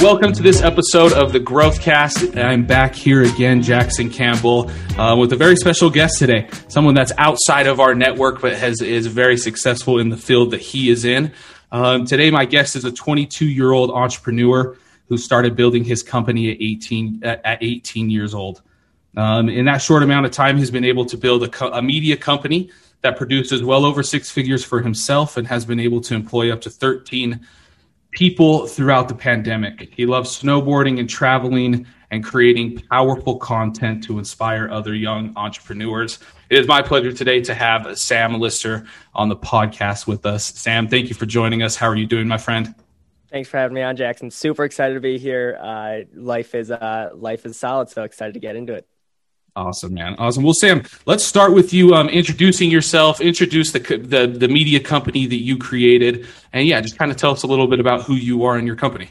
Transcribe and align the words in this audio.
Welcome 0.00 0.32
to 0.34 0.44
this 0.44 0.62
episode 0.62 1.12
of 1.12 1.32
the 1.32 1.40
Growth 1.40 1.80
Cast. 1.80 2.36
I'm 2.36 2.64
back 2.64 2.94
here 2.94 3.24
again, 3.24 3.62
Jackson 3.62 4.08
Campbell, 4.08 4.70
uh, 4.96 5.16
with 5.16 5.32
a 5.32 5.36
very 5.36 5.56
special 5.56 5.90
guest 5.90 6.20
today. 6.20 6.48
Someone 6.68 6.94
that's 6.94 7.10
outside 7.18 7.66
of 7.66 7.80
our 7.80 7.96
network, 7.96 8.40
but 8.40 8.54
has 8.54 8.80
is 8.80 9.08
very 9.08 9.36
successful 9.36 9.98
in 9.98 10.08
the 10.08 10.16
field 10.16 10.52
that 10.52 10.60
he 10.60 10.88
is 10.88 11.04
in. 11.04 11.32
Um, 11.72 12.04
today, 12.04 12.30
my 12.30 12.44
guest 12.44 12.76
is 12.76 12.84
a 12.84 12.92
22 12.92 13.44
year 13.44 13.72
old 13.72 13.90
entrepreneur 13.90 14.76
who 15.08 15.18
started 15.18 15.56
building 15.56 15.82
his 15.82 16.04
company 16.04 16.52
at 16.52 16.58
18 16.60 17.24
at 17.24 17.58
18 17.60 18.08
years 18.08 18.34
old. 18.34 18.62
Um, 19.16 19.48
in 19.48 19.64
that 19.64 19.78
short 19.78 20.04
amount 20.04 20.26
of 20.26 20.32
time, 20.32 20.58
he's 20.58 20.70
been 20.70 20.84
able 20.84 21.06
to 21.06 21.16
build 21.16 21.42
a, 21.42 21.48
co- 21.48 21.72
a 21.72 21.82
media 21.82 22.16
company 22.16 22.70
that 23.00 23.16
produces 23.16 23.64
well 23.64 23.84
over 23.84 24.04
six 24.04 24.30
figures 24.30 24.64
for 24.64 24.80
himself 24.80 25.36
and 25.36 25.48
has 25.48 25.64
been 25.64 25.80
able 25.80 26.00
to 26.02 26.14
employ 26.14 26.52
up 26.52 26.60
to 26.60 26.70
13 26.70 27.44
people 28.18 28.66
throughout 28.66 29.06
the 29.06 29.14
pandemic. 29.14 29.92
He 29.94 30.04
loves 30.04 30.42
snowboarding 30.42 30.98
and 30.98 31.08
traveling 31.08 31.86
and 32.10 32.24
creating 32.24 32.82
powerful 32.90 33.36
content 33.36 34.02
to 34.02 34.18
inspire 34.18 34.68
other 34.72 34.92
young 34.92 35.32
entrepreneurs. 35.36 36.18
It 36.50 36.58
is 36.58 36.66
my 36.66 36.82
pleasure 36.82 37.12
today 37.12 37.40
to 37.42 37.54
have 37.54 37.96
Sam 37.96 38.40
Lister 38.40 38.84
on 39.14 39.28
the 39.28 39.36
podcast 39.36 40.08
with 40.08 40.26
us. 40.26 40.46
Sam, 40.46 40.88
thank 40.88 41.08
you 41.08 41.14
for 41.14 41.26
joining 41.26 41.62
us. 41.62 41.76
How 41.76 41.86
are 41.86 41.94
you 41.94 42.06
doing, 42.06 42.26
my 42.26 42.38
friend? 42.38 42.74
Thanks 43.30 43.48
for 43.48 43.58
having 43.58 43.76
me 43.76 43.82
on, 43.82 43.94
Jackson. 43.94 44.32
Super 44.32 44.64
excited 44.64 44.94
to 44.94 45.00
be 45.00 45.16
here. 45.16 45.56
Uh, 45.62 45.98
life 46.12 46.56
is 46.56 46.72
uh, 46.72 47.10
life 47.14 47.46
is 47.46 47.56
solid, 47.56 47.88
so 47.88 48.02
excited 48.02 48.34
to 48.34 48.40
get 48.40 48.56
into 48.56 48.74
it. 48.74 48.88
Awesome, 49.58 49.92
man. 49.92 50.14
Awesome. 50.18 50.44
Well, 50.44 50.54
Sam, 50.54 50.84
let's 51.04 51.24
start 51.24 51.52
with 51.52 51.72
you 51.72 51.92
um, 51.92 52.08
introducing 52.08 52.70
yourself, 52.70 53.20
introduce 53.20 53.72
the, 53.72 53.80
the 53.80 54.28
the 54.28 54.46
media 54.46 54.78
company 54.78 55.26
that 55.26 55.42
you 55.42 55.58
created, 55.58 56.28
and 56.52 56.68
yeah, 56.68 56.80
just 56.80 56.96
kind 56.96 57.10
of 57.10 57.16
tell 57.16 57.32
us 57.32 57.42
a 57.42 57.48
little 57.48 57.66
bit 57.66 57.80
about 57.80 58.04
who 58.04 58.14
you 58.14 58.44
are 58.44 58.56
and 58.56 58.68
your 58.68 58.76
company. 58.76 59.10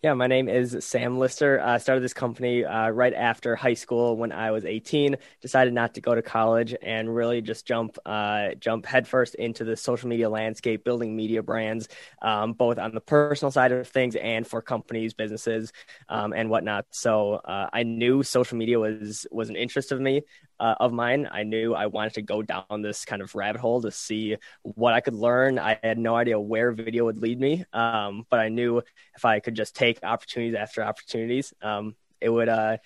Yeah, 0.00 0.14
my 0.14 0.28
name 0.28 0.48
is 0.48 0.76
Sam 0.84 1.18
Lister. 1.18 1.60
I 1.60 1.78
started 1.78 2.04
this 2.04 2.14
company 2.14 2.64
uh, 2.64 2.90
right 2.90 3.12
after 3.12 3.56
high 3.56 3.74
school 3.74 4.16
when 4.16 4.30
I 4.30 4.52
was 4.52 4.64
18. 4.64 5.16
Decided 5.42 5.74
not 5.74 5.94
to 5.94 6.00
go 6.00 6.14
to 6.14 6.22
college 6.22 6.72
and 6.82 7.12
really 7.12 7.42
just 7.42 7.66
jump 7.66 7.98
uh, 8.06 8.50
jump 8.60 8.86
headfirst 8.86 9.34
into 9.34 9.64
the 9.64 9.76
social 9.76 10.08
media 10.08 10.30
landscape, 10.30 10.84
building 10.84 11.16
media 11.16 11.42
brands, 11.42 11.88
um, 12.22 12.52
both 12.52 12.78
on 12.78 12.94
the 12.94 13.00
personal 13.00 13.50
side 13.50 13.72
of 13.72 13.88
things 13.88 14.14
and 14.14 14.46
for 14.46 14.62
companies, 14.62 15.14
businesses, 15.14 15.72
um, 16.08 16.32
and 16.32 16.48
whatnot. 16.48 16.86
So 16.90 17.34
uh, 17.34 17.68
I 17.72 17.82
knew 17.82 18.22
social 18.22 18.56
media 18.56 18.78
was 18.78 19.26
was 19.32 19.48
an 19.50 19.56
interest 19.56 19.90
of 19.90 20.00
me 20.00 20.22
uh, 20.60 20.74
of 20.80 20.92
mine. 20.92 21.28
I 21.30 21.42
knew 21.42 21.74
I 21.74 21.86
wanted 21.86 22.14
to 22.14 22.22
go 22.22 22.42
down 22.42 22.82
this 22.82 23.04
kind 23.04 23.22
of 23.22 23.34
rabbit 23.34 23.60
hole 23.60 23.82
to 23.82 23.90
see 23.90 24.36
what 24.62 24.94
I 24.94 25.00
could 25.00 25.14
learn. 25.14 25.58
I 25.58 25.78
had 25.82 25.98
no 25.98 26.16
idea 26.16 26.38
where 26.38 26.72
video 26.72 27.04
would 27.04 27.18
lead 27.18 27.40
me, 27.40 27.64
um, 27.72 28.26
but 28.30 28.40
I 28.40 28.48
knew 28.48 28.82
if 29.16 29.24
I 29.24 29.40
could 29.40 29.54
just 29.54 29.76
take 29.76 29.98
opportunities 30.02 30.54
after 30.54 30.82
opportunities, 30.82 31.52
um, 31.62 31.94
it 32.20 32.28
would 32.28 32.48
uh, 32.48 32.78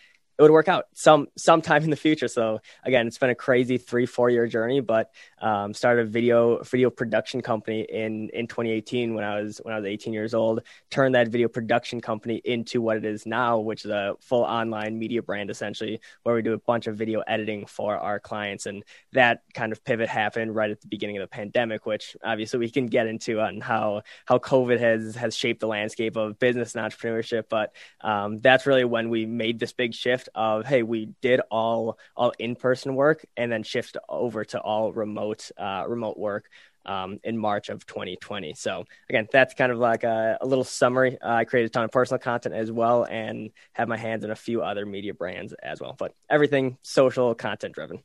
it 0.43 0.47
would 0.47 0.55
work 0.55 0.67
out 0.67 0.87
some 0.93 1.29
sometime 1.37 1.85
in 1.85 1.91
the 1.91 1.97
future. 1.97 2.27
So 2.27 2.61
again, 2.83 3.07
it's 3.07 3.19
been 3.19 3.31
a 3.31 3.35
crazy 3.35 3.79
three 3.79 4.07
four 4.07 4.29
year 4.29 4.48
journey, 4.48 4.81
but 4.81 5.12
um, 5.41 5.73
started 5.73 6.09
a 6.09 6.11
video 6.11 6.61
video 6.65 6.91
production 6.91 7.43
company 7.43 7.83
in 7.83 8.29
in 8.31 8.48
2018 8.48 9.15
when 9.15 9.23
I 9.23 9.41
was 9.41 9.61
when 9.63 9.73
I 9.73 9.77
was 9.77 9.87
18 9.87 10.13
years 10.13 10.35
old. 10.35 10.63
Turned 10.91 11.15
that 11.15 11.29
video 11.29 11.47
production 11.47 12.01
company 12.01 12.43
into 12.45 12.83
what 12.83 12.97
it 12.97 13.05
is 13.05 13.25
now, 13.25 13.61
which 13.61 13.85
is 13.85 13.93
a 13.93 14.17
full 14.20 14.43
online 14.43 14.98
media 14.98 15.23
brand 15.23 15.48
essentially, 15.48 16.01
where 16.25 16.35
we 16.35 16.43
do 16.43 16.55
a 16.55 16.59
bunch 16.59 16.89
of 16.89 16.97
video 16.97 17.20
editing 17.20 17.65
for 17.67 17.97
our 17.97 18.19
clients. 18.19 18.67
And 18.67 18.83
that 19.13 19.43
kind 19.55 19.70
of 19.70 19.85
pivot 19.85 20.09
happened 20.09 20.57
right 20.57 20.73
at 20.73 20.81
the 20.81 20.89
beginning 20.89 21.19
of 21.19 21.23
the 21.23 21.29
pandemic, 21.29 21.87
which 21.87 22.17
obviously 22.25 22.59
we 22.59 22.69
can 22.69 22.87
get 22.87 23.07
into 23.07 23.41
on 23.41 23.61
how 23.61 24.03
how 24.25 24.39
COVID 24.39 24.81
has 24.81 25.15
has 25.15 25.37
shaped 25.37 25.61
the 25.61 25.69
landscape 25.69 26.17
of 26.17 26.41
business 26.41 26.75
and 26.75 26.85
entrepreneurship. 26.85 27.45
But 27.48 27.77
um, 28.01 28.41
that's 28.41 28.67
really 28.67 28.85
when 28.85 29.09
we 29.09 29.24
made 29.24 29.61
this 29.61 29.73
big 29.73 29.95
shift 29.95 30.30
of 30.35 30.67
hey, 30.67 30.83
we 30.83 31.11
did 31.20 31.41
all 31.51 31.98
all 32.17 32.33
in 32.39 32.57
person 32.57 32.95
work 32.95 33.25
and 33.37 33.51
then 33.51 33.63
shift 33.63 33.97
over 34.09 34.45
to 34.47 34.61
all 34.61 34.93
remote 34.93 35.51
uh, 35.59 35.85
remote 35.87 36.19
work. 36.19 36.48
Um, 36.85 37.20
in 37.23 37.39
March 37.39 37.69
of 37.69 37.87
2020. 37.87 38.55
So 38.55 38.87
again, 39.09 39.29
that's 39.31 39.55
kind 39.55 39.71
of 39.71 39.79
like 39.79 40.03
a, 40.03 40.37
a 40.41 40.45
little 40.45 40.65
summary. 40.65 41.17
Uh, 41.23 41.31
I 41.31 41.45
created 41.45 41.71
a 41.71 41.73
ton 41.73 41.85
of 41.85 41.92
personal 41.92 42.19
content 42.19 42.57
as 42.57 42.73
well, 42.73 43.05
and 43.05 43.53
have 43.73 43.87
my 43.87 43.97
hands 43.97 44.25
in 44.25 44.33
a 44.33 44.35
few 44.35 44.63
other 44.63 44.85
media 44.85 45.15
brands 45.15 45.53
as 45.63 45.81
well. 45.81 45.95
But 45.97 46.13
everything 46.29 46.79
social 46.83 47.37
content 47.37 47.77
driven. 47.77 48.03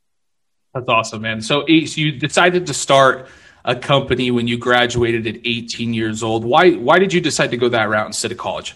That's 0.76 0.90
awesome, 0.90 1.24
man. 1.24 1.42
So, 1.42 1.62
so 1.62 1.66
you 1.68 2.12
decided 2.12 2.68
to 2.68 2.74
start 2.76 3.30
a 3.66 3.76
company 3.76 4.32
when 4.32 4.48
you 4.48 4.58
graduated 4.58 5.28
at 5.28 5.42
18 5.44 5.94
years 5.94 6.24
old. 6.24 6.46
Why 6.46 6.72
why 6.72 7.00
did 7.00 7.14
you 7.14 7.22
decide 7.22 7.52
to 7.52 7.58
go 7.58 7.70
that 7.70 7.90
route 7.90 8.08
instead 8.08 8.32
of 8.32 8.38
college? 8.38 8.76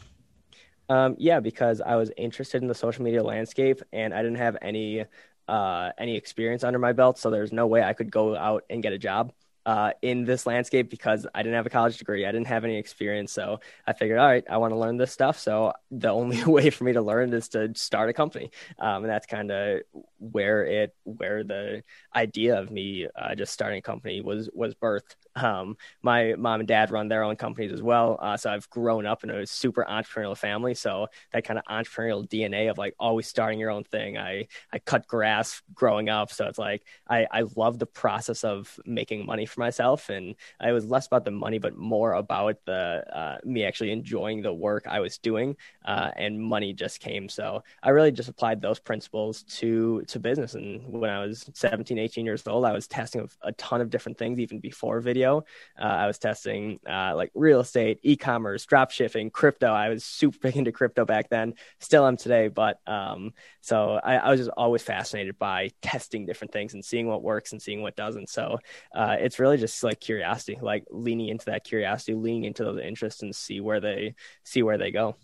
Um, 0.92 1.16
yeah, 1.20 1.40
because 1.40 1.80
I 1.80 1.96
was 1.96 2.12
interested 2.18 2.62
in 2.62 2.68
the 2.68 2.76
social 2.76 3.04
media 3.04 3.24
landscape 3.24 3.82
and 3.94 4.14
I 4.14 4.22
didn't 4.22 4.40
have 4.40 4.58
any 4.62 5.06
uh, 5.48 5.92
any 5.98 6.16
experience 6.18 6.64
under 6.64 6.80
my 6.80 6.92
belt, 6.94 7.18
so 7.18 7.30
there's 7.30 7.54
no 7.54 7.68
way 7.68 7.82
I 7.84 7.94
could 7.94 8.12
go 8.12 8.36
out 8.36 8.64
and 8.70 8.84
get 8.84 8.92
a 8.94 8.98
job 8.98 9.32
uh, 9.66 9.92
in 10.02 10.26
this 10.26 10.46
landscape 10.46 10.90
because 10.90 11.26
I 11.34 11.44
didn't 11.44 11.56
have 11.56 11.66
a 11.66 11.70
college 11.70 11.98
degree. 11.98 12.26
I 12.26 12.32
didn't 12.32 12.48
have 12.48 12.66
any 12.66 12.78
experience. 12.78 13.32
So 13.32 13.60
I 13.88 13.94
figured, 13.94 14.20
all 14.20 14.28
right, 14.28 14.44
I 14.50 14.58
want 14.58 14.74
to 14.74 14.78
learn 14.78 14.98
this 14.98 15.12
stuff. 15.14 15.40
So 15.40 15.74
the 15.92 16.10
only 16.10 16.44
way 16.46 16.70
for 16.72 16.84
me 16.84 16.94
to 16.94 17.02
learn 17.02 17.34
is 17.34 17.50
to 17.50 17.74
start 17.76 18.10
a 18.10 18.14
company. 18.14 18.52
Um, 18.80 19.04
and 19.04 19.10
that's 19.10 19.28
kind 19.28 19.52
of 19.52 19.82
where 20.20 20.66
it, 20.66 20.96
where 21.04 21.44
the 21.44 21.84
idea 22.16 22.60
of 22.60 22.72
me 22.72 23.08
uh, 23.16 23.36
just 23.36 23.54
starting 23.54 23.80
a 23.80 23.84
company 23.84 24.22
was, 24.22 24.50
was 24.54 24.76
birthed. 24.76 25.16
Um, 25.36 25.78
my 26.02 26.36
mom 26.38 26.60
and 26.62 26.68
dad 26.68 26.92
run 26.92 27.08
their 27.08 27.24
own 27.24 27.36
companies 27.36 27.72
as 27.72 27.82
well. 27.82 28.18
Uh, 28.22 28.38
so 28.38 28.50
I've 28.50 28.70
grown 28.70 29.06
up 29.06 29.24
in 29.24 29.30
a 29.30 29.46
super 29.46 29.86
entrepreneurial 29.90 30.38
family. 30.38 30.74
So 30.74 31.08
that 31.32 31.46
kind 31.46 31.60
of 31.60 31.66
entrepreneurial 31.66 32.28
DNA 32.28 32.70
of 32.70 32.78
like 32.78 32.96
always 33.00 33.28
starting 33.28 33.60
your 33.60 33.70
own 33.70 33.84
thing. 33.84 34.18
I, 34.18 34.48
I 34.74 34.80
cut 34.80 35.08
grass 35.08 35.62
growing 35.74 36.10
up. 36.10 36.32
So 36.32 36.48
it's 36.48 36.58
like, 36.58 36.84
I, 37.08 37.28
I 37.32 37.44
love 37.56 37.80
the 37.80 37.86
process 37.86 38.44
of 38.44 38.78
making 38.86 39.26
money 39.26 39.46
for 39.46 39.62
myself. 39.62 40.10
And 40.10 40.36
it 40.62 40.72
was 40.72 40.86
less 40.86 41.08
about 41.08 41.26
the 41.26 41.32
money, 41.32 41.60
but 41.60 41.78
more 41.78 42.14
about 42.14 42.58
the, 42.66 43.04
uh, 43.16 43.38
me 43.46 43.64
actually 43.64 43.92
enjoying 43.92 44.42
the 44.42 44.54
work 44.54 44.86
I 44.88 45.00
was 45.00 45.18
doing. 45.18 45.56
Uh, 45.86 46.12
and 46.18 46.42
money 46.42 46.74
just 46.74 47.00
came. 47.00 47.30
So 47.30 47.64
I 47.82 47.90
really 47.90 48.12
just 48.12 48.30
applied 48.30 48.62
those 48.62 48.80
principles 48.80 49.44
to, 49.44 50.04
to 50.08 50.20
business. 50.20 50.56
And 50.56 50.86
when 50.88 51.10
I 51.10 51.26
was 51.26 51.50
17, 51.54 51.98
18 51.98 52.26
years 52.26 52.46
old, 52.46 52.66
I 52.66 52.74
was 52.74 52.88
testing 52.88 53.30
a 53.42 53.52
ton 53.54 53.80
of 53.80 53.90
different 53.90 54.18
things, 54.18 54.40
even 54.40 54.60
before 54.60 55.00
video 55.00 55.21
video. 55.22 55.44
Uh, 55.80 55.86
I 55.86 56.08
was 56.08 56.18
testing 56.18 56.80
uh, 56.90 57.14
like 57.16 57.32
real 57.34 57.60
estate, 57.60 58.00
e-commerce, 58.04 58.66
drop 58.66 58.92
shipping, 58.92 59.30
crypto. 59.30 59.68
I 59.68 59.90
was 59.90 60.04
super 60.04 60.38
big 60.40 60.58
into 60.62 60.72
crypto 60.72 61.06
back 61.06 61.30
then, 61.30 61.54
still 61.80 62.06
am 62.08 62.18
today. 62.18 62.48
But 62.48 62.80
um, 62.88 63.34
so 63.62 64.00
I, 64.04 64.16
I, 64.16 64.32
was 64.32 64.40
just 64.40 64.50
always 64.50 64.82
fascinated 64.82 65.38
by 65.38 65.70
testing 65.82 66.26
different 66.26 66.52
things 66.52 66.74
and 66.74 66.84
seeing 66.84 67.08
what 67.08 67.22
works 67.22 67.52
and 67.52 67.62
seeing 67.62 67.82
what 67.82 67.96
doesn't. 67.96 68.30
So 68.30 68.58
uh, 68.96 69.18
it's 69.20 69.40
really 69.40 69.58
just 69.58 69.84
like 69.84 70.00
curiosity, 70.00 70.58
like 70.62 70.86
leaning 70.90 71.30
into 71.30 71.46
that 71.46 71.64
curiosity, 71.64 72.16
leaning 72.16 72.46
into 72.46 72.64
those 72.64 72.82
interests, 72.82 73.22
and 73.22 73.36
see 73.36 73.60
where 73.62 73.80
they 73.80 74.16
see 74.44 74.64
where 74.64 74.78
they 74.78 74.92
go. 74.92 75.16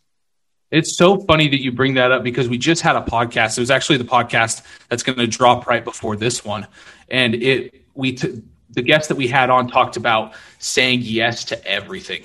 It's 0.70 0.98
so 0.98 1.18
funny 1.22 1.48
that 1.48 1.62
you 1.62 1.72
bring 1.72 1.94
that 1.94 2.12
up 2.12 2.24
because 2.24 2.50
we 2.50 2.58
just 2.58 2.82
had 2.82 2.98
a 2.98 3.02
podcast. 3.02 3.58
It 3.58 3.62
was 3.62 3.72
actually 3.72 3.98
the 3.98 4.04
podcast 4.04 4.64
that's 4.90 5.02
going 5.02 5.18
to 5.18 5.28
drop 5.28 5.66
right 5.66 5.84
before 5.84 6.18
this 6.18 6.44
one, 6.44 6.68
and 7.10 7.36
it 7.36 7.86
we 7.94 8.14
t- 8.14 8.44
the 8.72 8.82
guest 8.82 9.10
that 9.10 9.18
we 9.18 9.28
had 9.28 9.50
on 9.50 9.68
talked 9.68 9.98
about 9.98 10.34
saying 10.60 11.02
yes 11.02 11.46
to 11.46 11.66
everything 11.66 12.24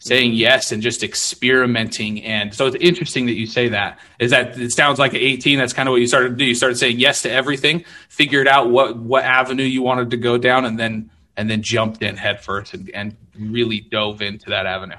saying 0.00 0.32
yes 0.32 0.72
and 0.72 0.82
just 0.82 1.02
experimenting. 1.02 2.22
And 2.24 2.52
so 2.52 2.66
it's 2.66 2.76
interesting 2.76 3.26
that 3.26 3.34
you 3.34 3.46
say 3.46 3.68
that 3.68 3.98
is 4.18 4.30
that 4.30 4.58
it 4.58 4.72
sounds 4.72 4.98
like 4.98 5.14
at 5.14 5.20
18 5.20 5.58
that's 5.58 5.72
kind 5.72 5.88
of 5.88 5.92
what 5.92 6.00
you 6.00 6.06
started 6.06 6.30
to 6.30 6.36
do. 6.36 6.44
You 6.44 6.54
started 6.54 6.76
saying 6.76 6.98
yes 6.98 7.22
to 7.22 7.30
everything 7.30 7.84
figured 8.08 8.48
out 8.48 8.70
what 8.70 8.96
what 8.96 9.24
avenue 9.24 9.62
you 9.62 9.82
wanted 9.82 10.10
to 10.10 10.16
go 10.16 10.38
down 10.38 10.64
and 10.64 10.78
then 10.78 11.10
and 11.36 11.48
then 11.48 11.62
jumped 11.62 12.02
in 12.02 12.16
headfirst 12.16 12.74
and, 12.74 12.90
and 12.92 13.16
really 13.38 13.80
dove 13.80 14.22
into 14.22 14.50
that 14.50 14.66
avenue. 14.66 14.96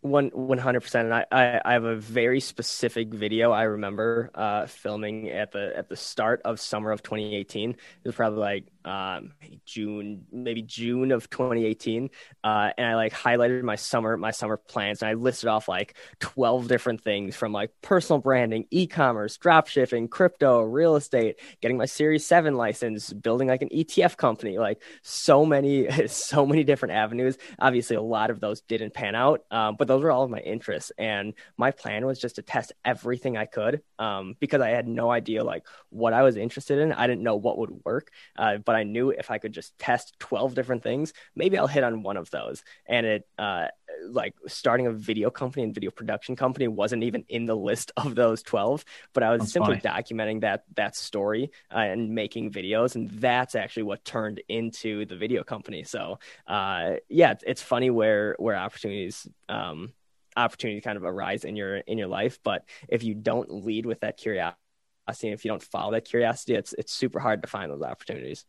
One 0.00 0.28
one 0.34 0.58
hundred 0.58 0.80
percent, 0.80 1.06
and 1.06 1.14
I, 1.14 1.24
I, 1.32 1.60
I 1.64 1.72
have 1.72 1.84
a 1.84 1.96
very 1.96 2.38
specific 2.38 3.08
video 3.08 3.52
I 3.52 3.62
remember 3.62 4.30
uh, 4.34 4.66
filming 4.66 5.30
at 5.30 5.50
the 5.50 5.72
at 5.74 5.88
the 5.88 5.96
start 5.96 6.42
of 6.44 6.60
summer 6.60 6.92
of 6.92 7.02
2018. 7.02 7.70
It 7.70 7.76
was 8.04 8.14
probably 8.14 8.40
like 8.40 8.64
um, 8.84 9.32
June, 9.64 10.26
maybe 10.32 10.62
June 10.62 11.12
of 11.12 11.28
2018, 11.30 12.10
uh, 12.42 12.70
and 12.76 12.86
I 12.86 12.94
like 12.94 13.12
highlighted 13.12 13.62
my 13.62 13.76
summer 13.76 14.16
my 14.16 14.30
summer 14.30 14.56
plans, 14.56 15.02
and 15.02 15.08
I 15.08 15.14
listed 15.14 15.48
off 15.48 15.68
like 15.68 15.96
12 16.20 16.68
different 16.68 17.02
things 17.02 17.36
from 17.36 17.52
like 17.52 17.70
personal 17.82 18.20
branding, 18.20 18.66
e-commerce, 18.70 19.36
drop 19.36 19.68
shipping, 19.68 20.08
crypto, 20.08 20.62
real 20.62 20.96
estate, 20.96 21.40
getting 21.60 21.76
my 21.76 21.86
Series 21.86 22.26
Seven 22.26 22.54
license, 22.54 23.12
building 23.12 23.48
like 23.48 23.62
an 23.62 23.70
ETF 23.70 24.16
company, 24.16 24.58
like 24.58 24.82
so 25.02 25.44
many 25.44 25.88
so 26.08 26.46
many 26.46 26.64
different 26.64 26.94
avenues. 26.94 27.36
Obviously, 27.58 27.96
a 27.96 28.02
lot 28.02 28.30
of 28.30 28.40
those 28.40 28.60
didn't 28.62 28.94
pan 28.94 29.14
out, 29.14 29.44
um, 29.50 29.76
but 29.78 29.88
those 29.88 30.02
were 30.02 30.10
all 30.10 30.24
of 30.24 30.30
my 30.30 30.40
interests 30.40 30.92
and 30.98 31.34
my 31.56 31.70
plan 31.70 32.06
was 32.06 32.18
just 32.18 32.36
to 32.36 32.42
test 32.42 32.72
everything 32.84 33.36
i 33.36 33.44
could 33.44 33.82
um, 33.98 34.36
because 34.40 34.60
i 34.60 34.70
had 34.70 34.86
no 34.86 35.10
idea 35.10 35.44
like 35.44 35.66
what 35.90 36.12
i 36.12 36.22
was 36.22 36.36
interested 36.36 36.78
in 36.78 36.92
i 36.92 37.06
didn't 37.06 37.22
know 37.22 37.36
what 37.36 37.58
would 37.58 37.84
work 37.84 38.10
uh, 38.36 38.56
but 38.58 38.73
but 38.74 38.80
I 38.80 38.82
knew 38.82 39.10
if 39.10 39.30
I 39.30 39.38
could 39.38 39.52
just 39.52 39.78
test 39.78 40.18
12 40.18 40.56
different 40.56 40.82
things, 40.82 41.12
maybe 41.36 41.56
I'll 41.56 41.68
hit 41.68 41.84
on 41.84 42.02
one 42.02 42.16
of 42.16 42.28
those. 42.30 42.64
And 42.86 43.06
it, 43.06 43.28
uh, 43.38 43.68
like 44.10 44.34
starting 44.48 44.88
a 44.88 44.92
video 44.92 45.30
company 45.30 45.62
and 45.62 45.72
video 45.72 45.92
production 45.92 46.34
company 46.34 46.66
wasn't 46.66 47.04
even 47.04 47.24
in 47.28 47.46
the 47.46 47.54
list 47.54 47.92
of 47.96 48.16
those 48.16 48.42
12, 48.42 48.84
but 49.12 49.22
I 49.22 49.30
was 49.30 49.42
that's 49.42 49.52
simply 49.52 49.78
funny. 49.78 50.02
documenting 50.02 50.40
that, 50.40 50.64
that 50.74 50.96
story 50.96 51.52
uh, 51.72 51.78
and 51.78 52.16
making 52.16 52.50
videos. 52.50 52.96
And 52.96 53.08
that's 53.10 53.54
actually 53.54 53.84
what 53.84 54.04
turned 54.04 54.42
into 54.48 55.06
the 55.06 55.14
video 55.14 55.44
company. 55.44 55.84
So, 55.84 56.18
uh, 56.48 56.94
yeah, 57.08 57.34
it's 57.46 57.62
funny 57.62 57.90
where, 57.90 58.34
where 58.40 58.56
opportunities, 58.56 59.24
um, 59.48 59.92
opportunity 60.36 60.80
kind 60.80 60.96
of 60.96 61.04
arise 61.04 61.44
in 61.44 61.54
your 61.54 61.76
in 61.76 61.96
your 61.96 62.08
life 62.08 62.40
but 62.42 62.64
if 62.88 63.04
you 63.04 63.14
don't 63.14 63.52
lead 63.52 63.86
with 63.86 64.00
that 64.00 64.16
curiosity 64.16 64.58
if 65.06 65.44
you 65.44 65.48
don't 65.48 65.62
follow 65.62 65.92
that 65.92 66.04
curiosity 66.04 66.56
it's 66.56 66.72
it's 66.72 66.92
super 66.92 67.20
hard 67.20 67.40
to 67.40 67.46
find 67.46 67.70
those 67.70 67.82
opportunities 67.82 68.44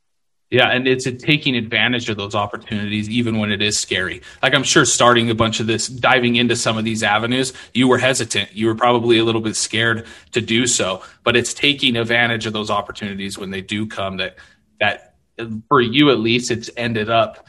yeah, 0.51 0.69
and 0.69 0.87
it's 0.87 1.07
taking 1.23 1.55
advantage 1.55 2.07
of 2.07 2.17
those 2.17 2.35
opportunities, 2.35 3.09
even 3.09 3.39
when 3.39 3.51
it 3.51 3.61
is 3.61 3.79
scary. 3.79 4.21
Like 4.43 4.53
I'm 4.53 4.63
sure 4.63 4.85
starting 4.85 5.29
a 5.29 5.35
bunch 5.35 5.59
of 5.59 5.67
this, 5.67 5.87
diving 5.87 6.35
into 6.35 6.55
some 6.55 6.77
of 6.77 6.85
these 6.85 7.01
avenues, 7.01 7.51
you 7.73 7.87
were 7.87 7.97
hesitant. 7.97 8.53
You 8.53 8.67
were 8.67 8.75
probably 8.75 9.17
a 9.17 9.23
little 9.23 9.41
bit 9.41 9.55
scared 9.55 10.05
to 10.33 10.41
do 10.41 10.67
so, 10.67 11.01
but 11.23 11.35
it's 11.35 11.53
taking 11.53 11.97
advantage 11.97 12.45
of 12.45 12.53
those 12.53 12.69
opportunities 12.69 13.37
when 13.37 13.49
they 13.49 13.61
do 13.61 13.87
come. 13.87 14.17
That 14.17 14.37
that 14.79 15.15
for 15.67 15.81
you 15.81 16.11
at 16.11 16.19
least, 16.19 16.51
it's 16.51 16.69
ended 16.77 17.09
up 17.09 17.47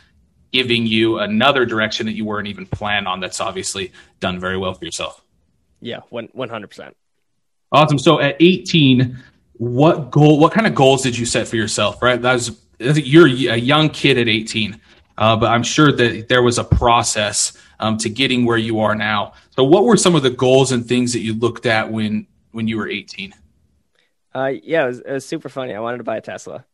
giving 0.52 0.86
you 0.86 1.18
another 1.18 1.66
direction 1.66 2.06
that 2.06 2.14
you 2.14 2.24
weren't 2.24 2.48
even 2.48 2.64
planned 2.64 3.06
on. 3.06 3.20
That's 3.20 3.40
obviously 3.40 3.92
done 4.20 4.40
very 4.40 4.56
well 4.56 4.72
for 4.72 4.86
yourself. 4.86 5.22
Yeah, 5.80 6.00
one 6.08 6.28
one 6.32 6.48
hundred 6.48 6.68
percent. 6.68 6.96
Awesome. 7.72 7.98
So 7.98 8.20
at 8.20 8.36
18, 8.40 9.18
what 9.54 10.10
goal? 10.10 10.38
What 10.38 10.52
kind 10.52 10.66
of 10.66 10.74
goals 10.74 11.02
did 11.02 11.18
you 11.18 11.26
set 11.26 11.46
for 11.46 11.56
yourself? 11.56 12.00
Right, 12.00 12.20
that 12.20 12.32
was 12.32 12.58
you're 12.78 13.26
a 13.26 13.56
young 13.56 13.90
kid 13.90 14.18
at 14.18 14.28
18, 14.28 14.80
uh, 15.18 15.36
but 15.36 15.50
I'm 15.50 15.62
sure 15.62 15.92
that 15.92 16.28
there 16.28 16.42
was 16.42 16.58
a 16.58 16.64
process 16.64 17.56
um, 17.80 17.96
to 17.98 18.08
getting 18.08 18.44
where 18.44 18.58
you 18.58 18.80
are 18.80 18.94
now. 18.94 19.34
So, 19.54 19.64
what 19.64 19.84
were 19.84 19.96
some 19.96 20.14
of 20.14 20.22
the 20.22 20.30
goals 20.30 20.72
and 20.72 20.86
things 20.86 21.12
that 21.12 21.20
you 21.20 21.34
looked 21.34 21.66
at 21.66 21.90
when 21.90 22.26
when 22.52 22.68
you 22.68 22.76
were 22.76 22.88
18? 22.88 23.34
Uh, 24.34 24.52
yeah, 24.62 24.84
it 24.84 24.88
was, 24.88 25.00
it 25.00 25.12
was 25.12 25.26
super 25.26 25.48
funny. 25.48 25.74
I 25.74 25.80
wanted 25.80 25.98
to 25.98 26.04
buy 26.04 26.18
a 26.18 26.20
Tesla. 26.20 26.64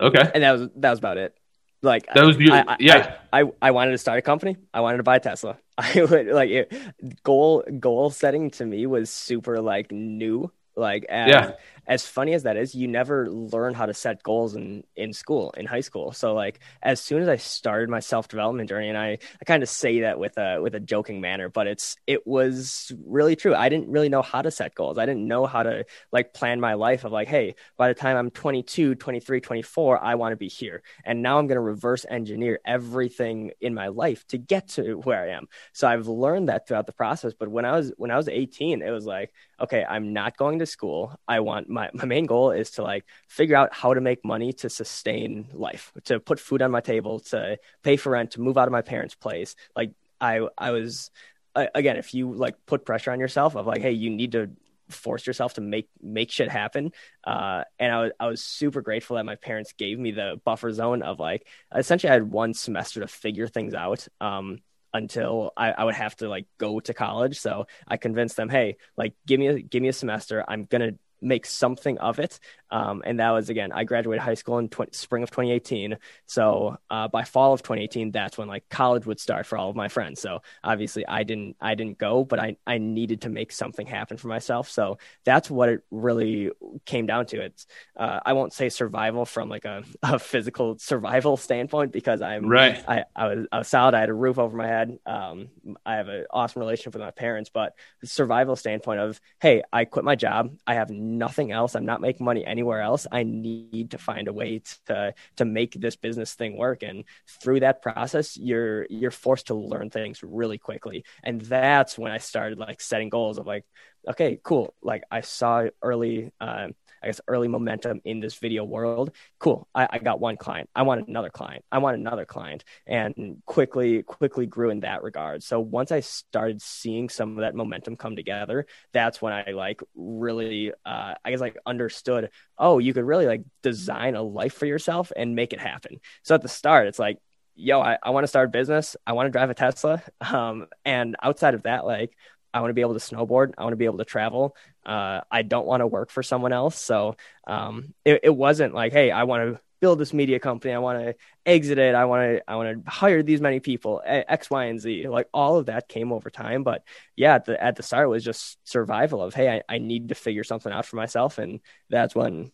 Okay, 0.00 0.30
and 0.34 0.42
that 0.42 0.52
was 0.52 0.68
that 0.76 0.90
was 0.90 0.98
about 0.98 1.18
it. 1.18 1.34
Like 1.82 2.06
that 2.12 2.24
was 2.24 2.36
I, 2.36 2.64
I, 2.66 2.76
yeah. 2.80 3.16
I, 3.32 3.42
I, 3.42 3.52
I 3.62 3.70
wanted 3.70 3.92
to 3.92 3.98
start 3.98 4.18
a 4.18 4.22
company. 4.22 4.56
I 4.74 4.80
wanted 4.80 4.96
to 4.96 5.04
buy 5.04 5.16
a 5.16 5.20
Tesla. 5.20 5.58
I 5.78 6.02
would 6.02 6.26
like 6.28 6.50
it, 6.50 7.22
goal 7.22 7.64
goal 7.78 8.10
setting 8.10 8.50
to 8.52 8.66
me 8.66 8.86
was 8.86 9.10
super 9.10 9.60
like 9.60 9.90
new. 9.92 10.50
Like 10.76 11.06
as, 11.08 11.28
yeah 11.28 11.52
as 11.88 12.06
funny 12.06 12.34
as 12.34 12.42
that 12.42 12.58
is, 12.58 12.74
you 12.74 12.86
never 12.86 13.30
learn 13.30 13.72
how 13.72 13.86
to 13.86 13.94
set 13.94 14.22
goals 14.22 14.54
in 14.54 14.84
in 14.94 15.12
school, 15.14 15.52
in 15.56 15.64
high 15.66 15.80
school. 15.80 16.12
So 16.12 16.34
like 16.34 16.60
as 16.82 17.00
soon 17.00 17.22
as 17.22 17.28
I 17.28 17.36
started 17.36 17.88
my 17.88 18.00
self 18.00 18.28
development 18.28 18.68
journey, 18.68 18.90
and 18.90 18.98
I 18.98 19.18
I 19.40 19.44
kind 19.46 19.62
of 19.62 19.68
say 19.70 20.00
that 20.00 20.18
with 20.18 20.36
a 20.36 20.60
with 20.60 20.74
a 20.74 20.80
joking 20.80 21.20
manner, 21.20 21.48
but 21.48 21.66
it's 21.66 21.96
it 22.06 22.26
was 22.26 22.92
really 23.06 23.36
true. 23.36 23.54
I 23.54 23.70
didn't 23.70 23.88
really 23.88 24.10
know 24.10 24.22
how 24.22 24.42
to 24.42 24.50
set 24.50 24.74
goals. 24.74 24.98
I 24.98 25.06
didn't 25.06 25.26
know 25.26 25.46
how 25.46 25.62
to 25.62 25.86
like 26.12 26.34
plan 26.34 26.60
my 26.60 26.74
life 26.74 27.04
of 27.04 27.12
like, 27.12 27.28
hey, 27.28 27.54
by 27.78 27.88
the 27.88 27.94
time 27.94 28.16
I'm 28.16 28.30
22, 28.30 28.94
23, 28.94 29.40
24, 29.40 30.04
I 30.04 30.14
want 30.16 30.32
to 30.32 30.36
be 30.36 30.48
here. 30.48 30.82
And 31.04 31.22
now 31.22 31.38
I'm 31.38 31.46
going 31.46 31.56
to 31.56 31.60
reverse 31.60 32.04
engineer 32.08 32.60
everything 32.66 33.52
in 33.60 33.74
my 33.74 33.88
life 33.88 34.26
to 34.28 34.38
get 34.38 34.68
to 34.70 34.94
where 34.94 35.22
I 35.22 35.28
am. 35.30 35.48
So 35.72 35.88
I've 35.88 36.06
learned 36.06 36.50
that 36.50 36.68
throughout 36.68 36.86
the 36.86 36.92
process. 36.92 37.32
But 37.32 37.48
when 37.48 37.64
I 37.64 37.72
was 37.72 37.92
when 37.96 38.10
I 38.10 38.16
was 38.16 38.28
18, 38.28 38.82
it 38.82 38.90
was 38.90 39.06
like, 39.06 39.32
okay, 39.60 39.84
I'm 39.88 40.12
not 40.12 40.36
going 40.36 40.58
to 40.58 40.66
school. 40.66 41.18
I 41.26 41.40
want 41.40 41.68
my, 41.78 41.90
my 41.94 42.06
main 42.06 42.26
goal 42.26 42.50
is 42.50 42.72
to 42.72 42.82
like 42.82 43.04
figure 43.28 43.54
out 43.54 43.72
how 43.72 43.94
to 43.94 44.00
make 44.00 44.24
money 44.24 44.52
to 44.52 44.68
sustain 44.68 45.46
life, 45.52 45.92
to 46.04 46.18
put 46.18 46.40
food 46.40 46.60
on 46.60 46.72
my 46.72 46.80
table, 46.80 47.20
to 47.20 47.58
pay 47.84 47.96
for 47.96 48.10
rent, 48.10 48.32
to 48.32 48.40
move 48.40 48.58
out 48.58 48.66
of 48.66 48.72
my 48.72 48.82
parents' 48.82 49.14
place. 49.14 49.54
Like 49.76 49.92
I, 50.20 50.40
I 50.56 50.72
was, 50.72 51.10
again, 51.54 51.96
if 51.96 52.14
you 52.14 52.32
like 52.32 52.56
put 52.66 52.84
pressure 52.84 53.12
on 53.12 53.20
yourself 53.20 53.54
of 53.54 53.66
like, 53.66 53.80
hey, 53.80 53.92
you 53.92 54.10
need 54.10 54.32
to 54.32 54.50
force 54.88 55.26
yourself 55.26 55.54
to 55.54 55.60
make 55.60 55.88
make 56.00 56.30
shit 56.32 56.50
happen. 56.50 56.92
Uh, 57.22 57.62
and 57.78 57.92
I 57.92 58.02
was 58.02 58.12
I 58.18 58.26
was 58.26 58.42
super 58.42 58.80
grateful 58.80 59.16
that 59.16 59.26
my 59.26 59.36
parents 59.36 59.72
gave 59.76 59.98
me 59.98 60.10
the 60.10 60.40
buffer 60.44 60.72
zone 60.72 61.02
of 61.02 61.20
like 61.20 61.46
essentially 61.74 62.10
I 62.10 62.14
had 62.14 62.30
one 62.30 62.54
semester 62.54 63.00
to 63.00 63.08
figure 63.08 63.46
things 63.46 63.74
out. 63.74 64.08
Um, 64.20 64.58
until 64.94 65.52
I, 65.54 65.72
I 65.72 65.84
would 65.84 65.94
have 65.94 66.16
to 66.16 66.30
like 66.30 66.46
go 66.56 66.80
to 66.80 66.94
college. 66.94 67.38
So 67.38 67.66
I 67.86 67.98
convinced 67.98 68.36
them, 68.36 68.48
hey, 68.48 68.78
like 68.96 69.12
give 69.26 69.38
me 69.38 69.46
a 69.48 69.60
give 69.60 69.82
me 69.82 69.88
a 69.88 69.92
semester. 69.92 70.42
I'm 70.48 70.64
gonna 70.64 70.92
make 71.20 71.46
something 71.46 71.98
of 71.98 72.18
it. 72.18 72.38
Um, 72.70 73.02
and 73.04 73.20
that 73.20 73.30
was 73.30 73.50
again, 73.50 73.72
I 73.72 73.84
graduated 73.84 74.22
high 74.22 74.34
school 74.34 74.58
in 74.58 74.68
tw- 74.68 74.94
spring 74.94 75.22
of 75.22 75.30
2018. 75.30 75.98
So 76.26 76.76
uh, 76.90 77.08
by 77.08 77.24
fall 77.24 77.52
of 77.52 77.62
2018, 77.62 78.10
that's 78.10 78.38
when 78.38 78.48
like 78.48 78.68
college 78.68 79.06
would 79.06 79.20
start 79.20 79.46
for 79.46 79.56
all 79.56 79.70
of 79.70 79.76
my 79.76 79.88
friends. 79.88 80.20
So 80.20 80.42
obviously, 80.62 81.06
I 81.06 81.22
didn't 81.22 81.56
I 81.60 81.74
didn't 81.74 81.98
go, 81.98 82.24
but 82.24 82.38
I 82.38 82.56
I 82.66 82.78
needed 82.78 83.22
to 83.22 83.28
make 83.28 83.52
something 83.52 83.86
happen 83.86 84.16
for 84.16 84.28
myself. 84.28 84.70
So 84.70 84.98
that's 85.24 85.50
what 85.50 85.68
it 85.68 85.82
really 85.90 86.50
came 86.84 87.06
down 87.06 87.26
to. 87.26 87.40
It's 87.40 87.66
uh, 87.96 88.20
I 88.24 88.32
won't 88.34 88.52
say 88.52 88.68
survival 88.68 89.24
from 89.24 89.48
like 89.48 89.64
a, 89.64 89.84
a 90.02 90.18
physical 90.18 90.78
survival 90.78 91.36
standpoint 91.36 91.92
because 91.92 92.22
I'm 92.22 92.48
right. 92.48 92.82
I, 92.86 93.04
I 93.14 93.26
was 93.34 93.46
I 93.52 93.58
was 93.58 93.68
solid. 93.68 93.94
I 93.94 94.00
had 94.00 94.08
a 94.08 94.14
roof 94.14 94.38
over 94.38 94.56
my 94.56 94.66
head. 94.66 94.98
Um, 95.06 95.48
I 95.84 95.96
have 95.96 96.08
an 96.08 96.26
awesome 96.30 96.60
relationship 96.60 96.94
with 96.94 97.02
my 97.02 97.10
parents, 97.10 97.50
but 97.52 97.74
survival 98.04 98.56
standpoint 98.56 99.00
of 99.00 99.20
hey, 99.40 99.62
I 99.72 99.84
quit 99.84 100.04
my 100.04 100.16
job. 100.16 100.50
I 100.66 100.74
have 100.74 100.90
nothing 100.90 101.52
else. 101.52 101.74
I'm 101.74 101.86
not 101.86 102.00
making 102.00 102.24
money 102.24 102.44
anywhere 102.58 102.82
else. 102.82 103.06
I 103.12 103.22
need 103.22 103.92
to 103.92 103.98
find 103.98 104.26
a 104.26 104.32
way 104.32 104.62
to 104.86 105.14
to 105.36 105.44
make 105.44 105.74
this 105.74 105.94
business 105.94 106.34
thing 106.34 106.56
work. 106.56 106.82
And 106.82 107.04
through 107.40 107.60
that 107.60 107.82
process, 107.82 108.36
you're 108.36 108.86
you're 108.90 109.12
forced 109.12 109.46
to 109.46 109.54
learn 109.54 109.90
things 109.90 110.22
really 110.24 110.58
quickly. 110.58 111.04
And 111.22 111.40
that's 111.40 111.96
when 111.96 112.10
I 112.10 112.18
started 112.18 112.58
like 112.58 112.80
setting 112.80 113.10
goals 113.10 113.38
of 113.38 113.46
like, 113.46 113.64
okay, 114.08 114.40
cool. 114.42 114.74
Like 114.82 115.04
I 115.10 115.20
saw 115.20 115.68
early 115.80 116.32
uh, 116.40 116.68
I 117.02 117.06
guess 117.06 117.20
early 117.28 117.48
momentum 117.48 118.00
in 118.04 118.20
this 118.20 118.34
video 118.34 118.64
world. 118.64 119.12
Cool. 119.38 119.68
I, 119.74 119.88
I 119.90 119.98
got 119.98 120.20
one 120.20 120.36
client. 120.36 120.68
I 120.74 120.82
want 120.82 121.08
another 121.08 121.30
client. 121.30 121.64
I 121.70 121.78
want 121.78 121.98
another 121.98 122.24
client, 122.24 122.64
and 122.86 123.42
quickly 123.46 124.02
quickly 124.02 124.46
grew 124.46 124.70
in 124.70 124.80
that 124.80 125.02
regard. 125.02 125.42
So 125.42 125.60
once 125.60 125.92
I 125.92 126.00
started 126.00 126.62
seeing 126.62 127.08
some 127.08 127.32
of 127.32 127.38
that 127.38 127.54
momentum 127.54 127.96
come 127.96 128.16
together, 128.16 128.66
that's 128.92 129.20
when 129.22 129.32
I 129.32 129.50
like 129.52 129.80
really 129.94 130.72
uh, 130.84 131.14
I 131.24 131.30
guess 131.30 131.40
like 131.40 131.56
understood. 131.66 132.30
Oh, 132.56 132.78
you 132.78 132.92
could 132.92 133.04
really 133.04 133.26
like 133.26 133.42
design 133.62 134.14
a 134.14 134.22
life 134.22 134.54
for 134.54 134.66
yourself 134.66 135.12
and 135.16 135.34
make 135.34 135.52
it 135.52 135.60
happen. 135.60 136.00
So 136.22 136.34
at 136.34 136.42
the 136.42 136.48
start, 136.48 136.88
it's 136.88 136.98
like 136.98 137.18
yo, 137.58 137.80
I, 137.80 137.98
I 138.02 138.10
want 138.10 138.22
to 138.22 138.28
start 138.28 138.46
a 138.46 138.50
business. 138.50 138.96
I 139.06 139.12
want 139.12 139.26
to 139.26 139.30
drive 139.30 139.50
a 139.50 139.54
Tesla. 139.54 140.02
Um, 140.20 140.66
and 140.84 141.16
outside 141.22 141.54
of 141.54 141.62
that, 141.62 141.86
like 141.86 142.12
I 142.52 142.60
want 142.60 142.70
to 142.70 142.74
be 142.74 142.80
able 142.80 142.98
to 142.98 143.00
snowboard. 143.00 143.54
I 143.58 143.62
want 143.62 143.72
to 143.72 143.76
be 143.76 143.84
able 143.84 143.98
to 143.98 144.04
travel. 144.04 144.56
Uh, 144.84 145.20
I 145.30 145.42
don't 145.42 145.66
want 145.66 145.80
to 145.80 145.86
work 145.86 146.10
for 146.10 146.22
someone 146.22 146.52
else. 146.52 146.78
So 146.78 147.16
um, 147.46 147.94
it, 148.04 148.20
it 148.22 148.34
wasn't 148.34 148.74
like, 148.74 148.92
hey, 148.92 149.10
I 149.10 149.24
want 149.24 149.54
to 149.54 149.60
build 149.80 149.98
this 149.98 150.12
media 150.12 150.40
company. 150.40 150.72
I 150.74 150.78
want 150.78 150.98
to 151.00 151.14
exit 151.46 151.78
it. 151.78 151.94
I 151.94 152.04
want 152.06 152.22
to 152.22 152.50
I 152.50 152.56
want 152.56 152.84
to 152.84 152.90
hire 152.90 153.22
these 153.22 153.40
many 153.40 153.60
people. 153.60 154.02
X, 154.04 154.50
Y, 154.50 154.64
and 154.64 154.80
Z. 154.80 155.08
Like 155.08 155.28
all 155.32 155.56
of 155.56 155.66
that 155.66 155.88
came 155.88 156.12
over 156.12 156.30
time. 156.30 156.62
But 156.62 156.82
yeah, 157.16 157.34
at 157.34 157.44
the 157.44 157.62
at 157.62 157.76
the 157.76 157.82
start 157.82 158.06
it 158.06 158.08
was 158.08 158.24
just 158.24 158.58
survival 158.68 159.22
of 159.22 159.34
hey, 159.34 159.48
I, 159.56 159.74
I 159.74 159.78
need 159.78 160.08
to 160.08 160.14
figure 160.14 160.44
something 160.44 160.72
out 160.72 160.86
for 160.86 160.96
myself, 160.96 161.38
and 161.38 161.60
that's 161.90 162.14
when 162.14 162.50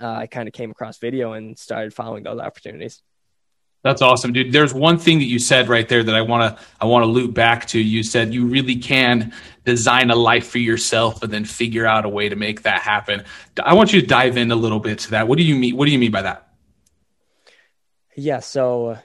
uh, 0.00 0.12
I 0.12 0.26
kind 0.26 0.48
of 0.48 0.54
came 0.54 0.70
across 0.70 0.98
video 0.98 1.32
and 1.32 1.58
started 1.58 1.94
following 1.94 2.24
those 2.24 2.40
opportunities. 2.40 3.02
That's 3.84 4.00
awesome, 4.00 4.32
dude. 4.32 4.50
There's 4.50 4.72
one 4.72 4.96
thing 4.96 5.18
that 5.18 5.26
you 5.26 5.38
said 5.38 5.68
right 5.68 5.86
there 5.86 6.02
that 6.02 6.14
I 6.14 6.22
want 6.22 6.56
to 6.56 6.64
I 6.80 6.86
want 6.86 7.02
to 7.02 7.06
loop 7.06 7.34
back 7.34 7.66
to. 7.66 7.78
You 7.78 8.02
said 8.02 8.32
you 8.32 8.46
really 8.46 8.76
can 8.76 9.34
design 9.66 10.10
a 10.10 10.16
life 10.16 10.48
for 10.48 10.58
yourself 10.58 11.22
and 11.22 11.30
then 11.30 11.44
figure 11.44 11.84
out 11.84 12.06
a 12.06 12.08
way 12.08 12.30
to 12.30 12.34
make 12.34 12.62
that 12.62 12.80
happen. 12.80 13.24
I 13.62 13.74
want 13.74 13.92
you 13.92 14.00
to 14.00 14.06
dive 14.06 14.38
in 14.38 14.50
a 14.50 14.56
little 14.56 14.80
bit 14.80 15.00
to 15.00 15.10
that. 15.10 15.28
What 15.28 15.36
do 15.36 15.44
you 15.44 15.54
mean 15.54 15.76
what 15.76 15.84
do 15.84 15.92
you 15.92 15.98
mean 15.98 16.12
by 16.12 16.22
that? 16.22 16.48
Yeah, 18.16 18.40
so 18.40 18.96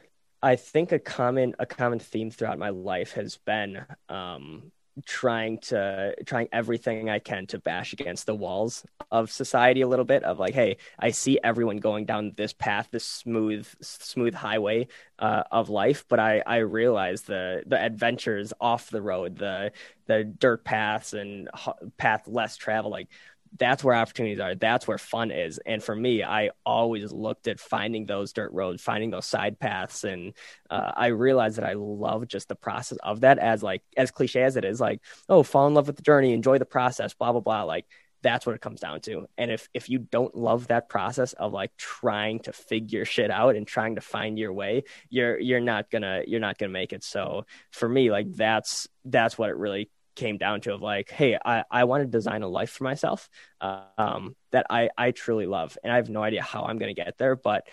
I 0.41 0.55
think 0.55 0.93
a 0.93 0.99
common 0.99 1.55
a 1.59 1.65
common 1.65 1.99
theme 1.99 2.31
throughout 2.31 2.57
my 2.57 2.69
life 2.69 3.11
has 3.13 3.35
been 3.35 3.85
um, 4.07 4.71
trying 5.05 5.59
to 5.59 6.15
trying 6.25 6.49
everything 6.51 7.09
I 7.09 7.19
can 7.19 7.47
to 7.47 7.59
bash 7.59 7.93
against 7.93 8.25
the 8.25 8.35
walls 8.35 8.85
of 9.11 9.31
society 9.31 9.81
a 9.81 9.87
little 9.87 10.05
bit 10.05 10.23
of 10.23 10.39
like, 10.39 10.53
hey, 10.53 10.77
I 10.99 11.11
see 11.11 11.39
everyone 11.43 11.77
going 11.77 12.05
down 12.05 12.33
this 12.35 12.53
path, 12.53 12.89
this 12.91 13.05
smooth 13.05 13.67
smooth 13.81 14.33
highway 14.33 14.87
uh, 15.17 15.43
of 15.51 15.69
life, 15.69 16.05
but 16.09 16.19
I 16.19 16.43
I 16.45 16.57
realize 16.57 17.23
the 17.23 17.63
the 17.65 17.81
adventures 17.81 18.53
off 18.59 18.89
the 18.89 19.01
road, 19.01 19.37
the 19.37 19.71
the 20.07 20.23
dirt 20.23 20.63
paths 20.63 21.13
and 21.13 21.49
path 21.97 22.27
less 22.27 22.57
travel, 22.57 22.91
like 22.91 23.09
that's 23.57 23.83
where 23.83 23.95
opportunities 23.95 24.39
are. 24.39 24.55
That's 24.55 24.87
where 24.87 24.97
fun 24.97 25.31
is. 25.31 25.59
And 25.65 25.83
for 25.83 25.95
me, 25.95 26.23
I 26.23 26.51
always 26.65 27.11
looked 27.11 27.47
at 27.47 27.59
finding 27.59 28.05
those 28.05 28.33
dirt 28.33 28.51
roads, 28.53 28.81
finding 28.81 29.09
those 29.09 29.25
side 29.25 29.59
paths, 29.59 30.03
and 30.03 30.33
uh, 30.69 30.91
I 30.95 31.07
realized 31.07 31.57
that 31.57 31.65
I 31.65 31.73
love 31.73 32.27
just 32.27 32.47
the 32.47 32.55
process 32.55 32.97
of 33.03 33.21
that. 33.21 33.39
As 33.39 33.63
like 33.63 33.83
as 33.97 34.11
cliche 34.11 34.43
as 34.43 34.55
it 34.55 34.65
is, 34.65 34.79
like 34.79 35.01
oh, 35.27 35.43
fall 35.43 35.67
in 35.67 35.73
love 35.73 35.87
with 35.87 35.95
the 35.95 36.03
journey, 36.03 36.33
enjoy 36.33 36.57
the 36.57 36.65
process, 36.65 37.13
blah 37.13 37.31
blah 37.31 37.41
blah. 37.41 37.63
Like 37.63 37.85
that's 38.21 38.45
what 38.45 38.55
it 38.55 38.61
comes 38.61 38.81
down 38.81 38.99
to 38.99 39.27
and 39.37 39.51
if 39.51 39.69
if 39.73 39.89
you 39.89 39.99
don't 39.99 40.35
love 40.35 40.67
that 40.67 40.89
process 40.89 41.33
of 41.33 41.53
like 41.53 41.71
trying 41.77 42.39
to 42.39 42.51
figure 42.51 43.05
shit 43.05 43.31
out 43.31 43.55
and 43.55 43.65
trying 43.65 43.95
to 43.95 44.01
find 44.01 44.37
your 44.37 44.51
way 44.51 44.83
you're 45.09 45.39
you're 45.39 45.59
not 45.61 45.89
gonna 45.89 46.21
you're 46.27 46.39
not 46.39 46.57
gonna 46.57 46.71
make 46.71 46.91
it 46.91 47.03
so 47.03 47.45
for 47.71 47.87
me 47.87 48.11
like 48.11 48.31
that's 48.33 48.87
that's 49.05 49.37
what 49.37 49.49
it 49.49 49.55
really 49.55 49.89
came 50.19 50.37
down 50.37 50.61
to 50.61 50.73
of 50.73 50.81
like 50.81 51.09
hey 51.09 51.37
i 51.45 51.63
i 51.71 51.83
want 51.85 52.03
to 52.03 52.07
design 52.07 52.43
a 52.43 52.47
life 52.47 52.71
for 52.71 52.83
myself 52.83 53.29
um 53.61 54.35
that 54.51 54.65
i 54.69 54.89
i 54.97 55.11
truly 55.11 55.45
love 55.45 55.77
and 55.83 55.91
i 55.93 55.95
have 55.95 56.09
no 56.09 56.21
idea 56.21 56.41
how 56.41 56.63
i'm 56.63 56.77
gonna 56.77 56.93
get 56.93 57.17
there 57.17 57.35
but 57.35 57.67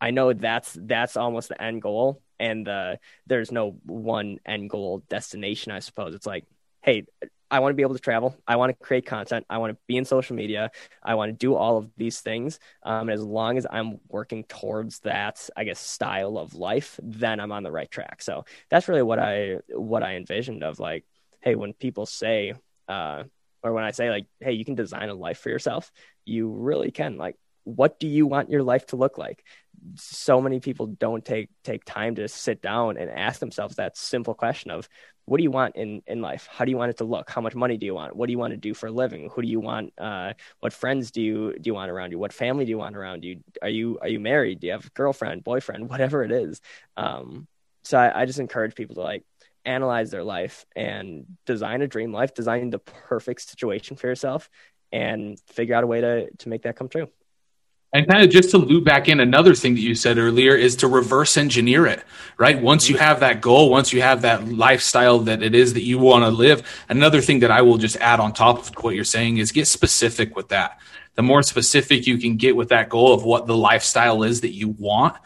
i 0.00 0.10
know 0.10 0.32
that's 0.32 0.76
that's 0.82 1.16
almost 1.16 1.48
the 1.48 1.60
end 1.60 1.82
goal 1.82 2.22
and 2.38 2.68
uh 2.68 2.96
there's 3.26 3.50
no 3.50 3.76
one 3.84 4.38
end 4.46 4.70
goal 4.70 5.02
destination 5.08 5.72
i 5.72 5.80
suppose 5.80 6.14
it's 6.14 6.26
like 6.26 6.44
hey 6.82 7.04
I 7.50 7.60
want 7.60 7.72
to 7.72 7.74
be 7.74 7.82
able 7.82 7.94
to 7.94 8.00
travel. 8.00 8.36
I 8.46 8.56
want 8.56 8.70
to 8.70 8.84
create 8.84 9.06
content. 9.06 9.46
I 9.48 9.58
want 9.58 9.72
to 9.72 9.78
be 9.86 9.96
in 9.96 10.04
social 10.04 10.36
media. 10.36 10.70
I 11.02 11.14
want 11.14 11.30
to 11.30 11.36
do 11.36 11.54
all 11.54 11.78
of 11.78 11.90
these 11.96 12.20
things. 12.20 12.58
Um, 12.82 13.08
as 13.08 13.22
long 13.22 13.56
as 13.56 13.66
I'm 13.70 14.00
working 14.08 14.44
towards 14.44 15.00
that, 15.00 15.48
I 15.56 15.64
guess, 15.64 15.80
style 15.80 16.36
of 16.36 16.54
life, 16.54 17.00
then 17.02 17.40
I'm 17.40 17.52
on 17.52 17.62
the 17.62 17.72
right 17.72 17.90
track. 17.90 18.22
So 18.22 18.44
that's 18.68 18.88
really 18.88 19.02
what 19.02 19.18
I 19.18 19.58
what 19.70 20.02
I 20.02 20.16
envisioned 20.16 20.62
of 20.62 20.78
like, 20.78 21.04
hey, 21.40 21.54
when 21.54 21.72
people 21.72 22.06
say, 22.06 22.54
uh, 22.88 23.24
or 23.62 23.72
when 23.72 23.84
I 23.84 23.90
say 23.90 24.10
like, 24.10 24.26
hey, 24.40 24.52
you 24.52 24.64
can 24.64 24.74
design 24.74 25.08
a 25.08 25.14
life 25.14 25.38
for 25.38 25.50
yourself, 25.50 25.90
you 26.24 26.48
really 26.48 26.90
can. 26.90 27.16
Like, 27.16 27.36
what 27.64 28.00
do 28.00 28.08
you 28.08 28.26
want 28.26 28.50
your 28.50 28.62
life 28.62 28.86
to 28.86 28.96
look 28.96 29.18
like? 29.18 29.44
So 29.96 30.40
many 30.40 30.58
people 30.58 30.86
don't 30.86 31.24
take 31.24 31.50
take 31.62 31.84
time 31.84 32.14
to 32.16 32.26
sit 32.26 32.62
down 32.62 32.96
and 32.96 33.10
ask 33.10 33.40
themselves 33.40 33.76
that 33.76 33.96
simple 33.96 34.34
question 34.34 34.70
of 34.70 34.88
what 35.26 35.36
do 35.36 35.42
you 35.42 35.50
want 35.50 35.76
in 35.76 36.02
in 36.06 36.22
life? 36.22 36.48
How 36.50 36.64
do 36.64 36.70
you 36.70 36.78
want 36.78 36.90
it 36.90 36.96
to 36.98 37.04
look? 37.04 37.30
How 37.30 37.42
much 37.42 37.54
money 37.54 37.76
do 37.76 37.84
you 37.84 37.94
want? 37.94 38.16
What 38.16 38.26
do 38.26 38.32
you 38.32 38.38
want 38.38 38.52
to 38.52 38.56
do 38.56 38.72
for 38.72 38.86
a 38.86 38.90
living? 38.90 39.28
Who 39.32 39.42
do 39.42 39.48
you 39.48 39.60
want 39.60 39.92
uh, 39.98 40.32
what 40.60 40.72
friends 40.72 41.10
do 41.10 41.20
you 41.20 41.52
do 41.52 41.68
you 41.68 41.74
want 41.74 41.90
around 41.90 42.10
you? 42.10 42.18
What 42.18 42.32
family 42.32 42.64
do 42.64 42.70
you 42.70 42.78
want 42.78 42.96
around 42.96 43.24
you? 43.24 43.40
Are 43.60 43.68
you 43.68 43.98
are 44.00 44.08
you 44.08 44.18
married? 44.18 44.60
Do 44.60 44.68
you 44.68 44.72
have 44.72 44.86
a 44.86 44.90
girlfriend 44.90 45.44
boyfriend 45.44 45.88
whatever 45.90 46.24
it 46.24 46.32
is? 46.32 46.60
Um, 46.96 47.46
so 47.84 47.98
I, 47.98 48.22
I 48.22 48.24
just 48.24 48.40
encourage 48.40 48.74
people 48.74 48.94
to 48.96 49.02
like 49.02 49.24
analyze 49.68 50.10
their 50.10 50.24
life 50.24 50.64
and 50.74 51.26
design 51.44 51.82
a 51.82 51.86
dream 51.86 52.12
life 52.12 52.34
design 52.34 52.70
the 52.70 52.78
perfect 52.78 53.42
situation 53.42 53.96
for 53.96 54.06
yourself 54.06 54.48
and 54.90 55.38
figure 55.48 55.74
out 55.74 55.84
a 55.84 55.86
way 55.86 56.00
to 56.00 56.30
to 56.38 56.48
make 56.48 56.62
that 56.62 56.76
come 56.76 56.88
true 56.88 57.08
and 57.92 58.06
kind 58.06 58.22
of 58.22 58.28
just 58.28 58.50
to 58.50 58.58
loop 58.58 58.84
back 58.84 59.08
in, 59.08 59.18
another 59.18 59.54
thing 59.54 59.74
that 59.74 59.80
you 59.80 59.94
said 59.94 60.18
earlier 60.18 60.54
is 60.54 60.76
to 60.76 60.88
reverse 60.88 61.38
engineer 61.38 61.86
it, 61.86 62.04
right? 62.36 62.60
Once 62.60 62.90
you 62.90 62.98
have 62.98 63.20
that 63.20 63.40
goal, 63.40 63.70
once 63.70 63.94
you 63.94 64.02
have 64.02 64.22
that 64.22 64.46
lifestyle 64.46 65.20
that 65.20 65.42
it 65.42 65.54
is 65.54 65.72
that 65.72 65.82
you 65.82 65.98
want 65.98 66.22
to 66.22 66.28
live, 66.28 66.62
another 66.90 67.22
thing 67.22 67.40
that 67.40 67.50
I 67.50 67.62
will 67.62 67.78
just 67.78 67.96
add 67.96 68.20
on 68.20 68.34
top 68.34 68.58
of 68.58 68.84
what 68.84 68.94
you're 68.94 69.04
saying 69.04 69.38
is 69.38 69.52
get 69.52 69.66
specific 69.66 70.36
with 70.36 70.48
that. 70.48 70.78
The 71.14 71.22
more 71.22 71.42
specific 71.42 72.06
you 72.06 72.18
can 72.18 72.36
get 72.36 72.56
with 72.56 72.68
that 72.68 72.90
goal 72.90 73.14
of 73.14 73.24
what 73.24 73.46
the 73.46 73.56
lifestyle 73.56 74.22
is 74.22 74.42
that 74.42 74.52
you 74.52 74.68
want, 74.68 75.16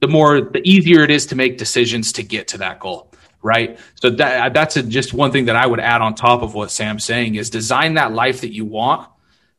the 0.00 0.08
more, 0.08 0.40
the 0.40 0.62
easier 0.64 1.02
it 1.02 1.10
is 1.10 1.26
to 1.26 1.36
make 1.36 1.58
decisions 1.58 2.12
to 2.12 2.22
get 2.22 2.48
to 2.48 2.58
that 2.58 2.80
goal 2.80 3.10
right? 3.44 3.78
So 3.96 4.10
that 4.10 4.54
that's 4.54 4.76
a, 4.76 4.82
just 4.82 5.12
one 5.12 5.30
thing 5.30 5.44
that 5.44 5.54
I 5.54 5.66
would 5.66 5.78
add 5.78 6.00
on 6.00 6.16
top 6.16 6.42
of 6.42 6.54
what 6.54 6.72
Sam's 6.72 7.04
saying 7.04 7.36
is 7.36 7.50
design 7.50 7.94
that 7.94 8.12
life 8.12 8.40
that 8.40 8.52
you 8.52 8.64
want, 8.64 9.08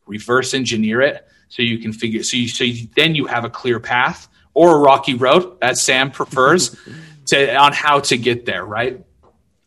reverse 0.08 0.54
engineer 0.54 1.01
it, 1.01 1.25
so 1.48 1.62
you 1.62 1.77
can 1.77 1.94
figure 1.94 2.24
so 2.24 2.36
you 2.36 2.50
so 2.50 2.63
you, 2.65 2.88
then 2.96 3.15
you 3.15 3.27
have 3.27 3.46
a 3.46 3.50
clear 3.50 3.80
path 3.80 4.27
or 4.54 4.75
a 4.75 4.80
rocky 4.80 5.13
road 5.13 5.58
as 5.62 5.82
Sam 5.82 6.12
prefers 6.12 6.75
to 7.27 7.56
on 7.56 7.72
how 7.72 8.00
to 8.01 8.18
get 8.18 8.46
there, 8.46 8.65
right? 8.65 9.00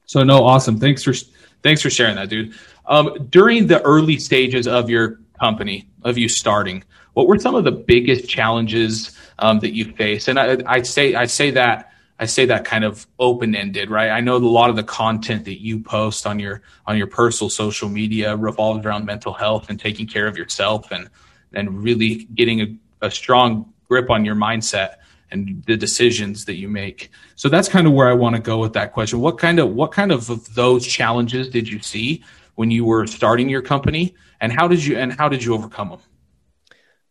So 0.05 0.25
no, 0.25 0.45
awesome. 0.45 0.79
Thanks 0.79 1.05
for 1.05 1.15
thanks 1.63 1.81
for 1.81 1.89
sharing 1.89 2.17
that, 2.17 2.29
dude. 2.29 2.55
Um, 2.87 3.29
during 3.31 3.69
the 3.69 3.81
early 3.83 4.19
stages 4.19 4.67
of 4.67 4.91
your 4.91 5.21
company, 5.39 5.89
of 6.03 6.19
you 6.19 6.29
starting, 6.29 6.83
what 7.13 7.29
were 7.29 7.39
some 7.39 7.55
of 7.55 7.63
the 7.63 7.71
biggest 7.71 8.29
challenges 8.29 9.17
um, 9.39 9.61
that 9.61 9.75
you 9.75 9.93
faced? 9.93 10.27
And 10.27 10.41
I, 10.41 10.59
I 10.67 10.83
say 10.83 11.15
I 11.15 11.27
say 11.27 11.53
that 11.53 11.93
I 12.21 12.27
say 12.27 12.47
that 12.47 12.65
kind 12.65 12.85
of 12.85 13.07
open 13.19 13.55
ended, 13.55 13.91
right? 13.91 14.11
I 14.11 14.21
know 14.21 14.37
a 14.37 14.39
lot 14.39 14.71
of 14.71 14.77
the 14.77 14.83
content 14.83 15.45
that 15.45 15.61
you 15.61 15.79
post 15.81 16.27
on 16.27 16.39
your 16.39 16.63
on 16.87 16.97
your 16.97 17.07
personal 17.07 17.49
social 17.49 17.89
media 17.89 18.37
revolves 18.37 18.85
around 18.85 19.05
mental 19.05 19.33
health 19.33 19.71
and 19.71 19.79
taking 19.79 20.07
care 20.07 20.27
of 20.27 20.37
yourself 20.37 20.91
and 20.91 21.09
and 21.53 21.83
really 21.83 22.25
getting 22.35 22.61
a, 22.61 23.07
a 23.07 23.11
strong 23.11 23.73
grip 23.89 24.11
on 24.11 24.25
your 24.25 24.35
mindset 24.35 24.97
and 25.31 25.63
the 25.67 25.77
decisions 25.77 26.45
that 26.47 26.57
you 26.57 26.69
make. 26.69 27.11
So 27.37 27.49
that's 27.49 27.69
kind 27.69 27.87
of 27.87 27.93
where 27.93 28.09
I 28.09 28.15
want 28.15 28.35
to 28.37 28.43
go 28.43 28.59
with 28.59 28.73
that 28.73 28.93
question. 28.93 29.21
What 29.21 29.39
kind 29.39 29.59
of 29.59 29.71
what 29.71 29.93
kind 29.93 30.11
of, 30.11 30.29
of 30.31 30.55
those 30.55 30.87
challenges 30.87 31.49
did 31.49 31.69
you 31.69 31.79
see 31.81 32.25
when 32.57 32.71
you 32.71 32.85
were 32.85 33.07
starting 33.07 33.49
your 33.49 33.63
company, 33.63 34.15
and 34.41 34.53
how 34.53 34.67
did 34.67 34.85
you 34.85 34.99
and 34.99 35.13
how 35.13 35.29
did 35.29 35.45
you 35.45 35.55
overcome 35.55 35.91
them? 35.91 36.01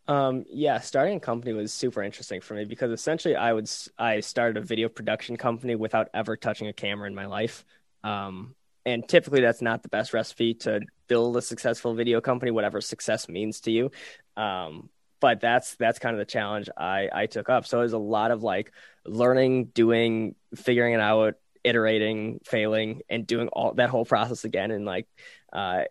Um, 0.08 0.44
yeah, 0.48 0.80
starting 0.80 1.18
a 1.18 1.20
company 1.20 1.52
was 1.52 1.72
super 1.72 2.02
interesting 2.02 2.40
for 2.40 2.54
me 2.54 2.64
because 2.64 2.90
essentially 2.90 3.36
I 3.36 3.52
would 3.52 3.70
I 3.98 4.20
started 4.20 4.56
a 4.56 4.64
video 4.64 4.88
production 4.88 5.36
company 5.36 5.74
without 5.74 6.08
ever 6.14 6.34
touching 6.36 6.66
a 6.66 6.72
camera 6.72 7.06
in 7.06 7.14
my 7.14 7.26
life. 7.26 7.64
Um, 8.02 8.54
and 8.86 9.06
typically 9.06 9.42
that's 9.42 9.60
not 9.60 9.82
the 9.82 9.90
best 9.90 10.14
recipe 10.14 10.54
to 10.54 10.80
build 11.08 11.36
a 11.36 11.42
successful 11.42 11.94
video 11.94 12.22
company, 12.22 12.50
whatever 12.50 12.80
success 12.80 13.28
means 13.28 13.60
to 13.60 13.70
you. 13.70 13.90
Um, 14.34 14.88
but 15.20 15.40
that's 15.40 15.74
that's 15.76 15.98
kind 15.98 16.14
of 16.14 16.18
the 16.18 16.24
challenge 16.30 16.70
I 16.74 17.10
I 17.12 17.26
took 17.26 17.50
up. 17.50 17.66
So 17.66 17.80
it 17.80 17.82
was 17.82 17.92
a 17.92 17.98
lot 17.98 18.30
of 18.30 18.42
like 18.42 18.72
learning, 19.04 19.66
doing, 19.66 20.36
figuring 20.56 20.94
it 20.94 21.00
out, 21.00 21.34
iterating, 21.64 22.40
failing, 22.44 23.02
and 23.08 23.26
doing 23.26 23.48
all 23.48 23.74
that 23.74 23.90
whole 23.90 24.04
process 24.04 24.44
again. 24.44 24.70
And 24.70 24.84
like, 24.84 25.06
uh, 25.52 25.84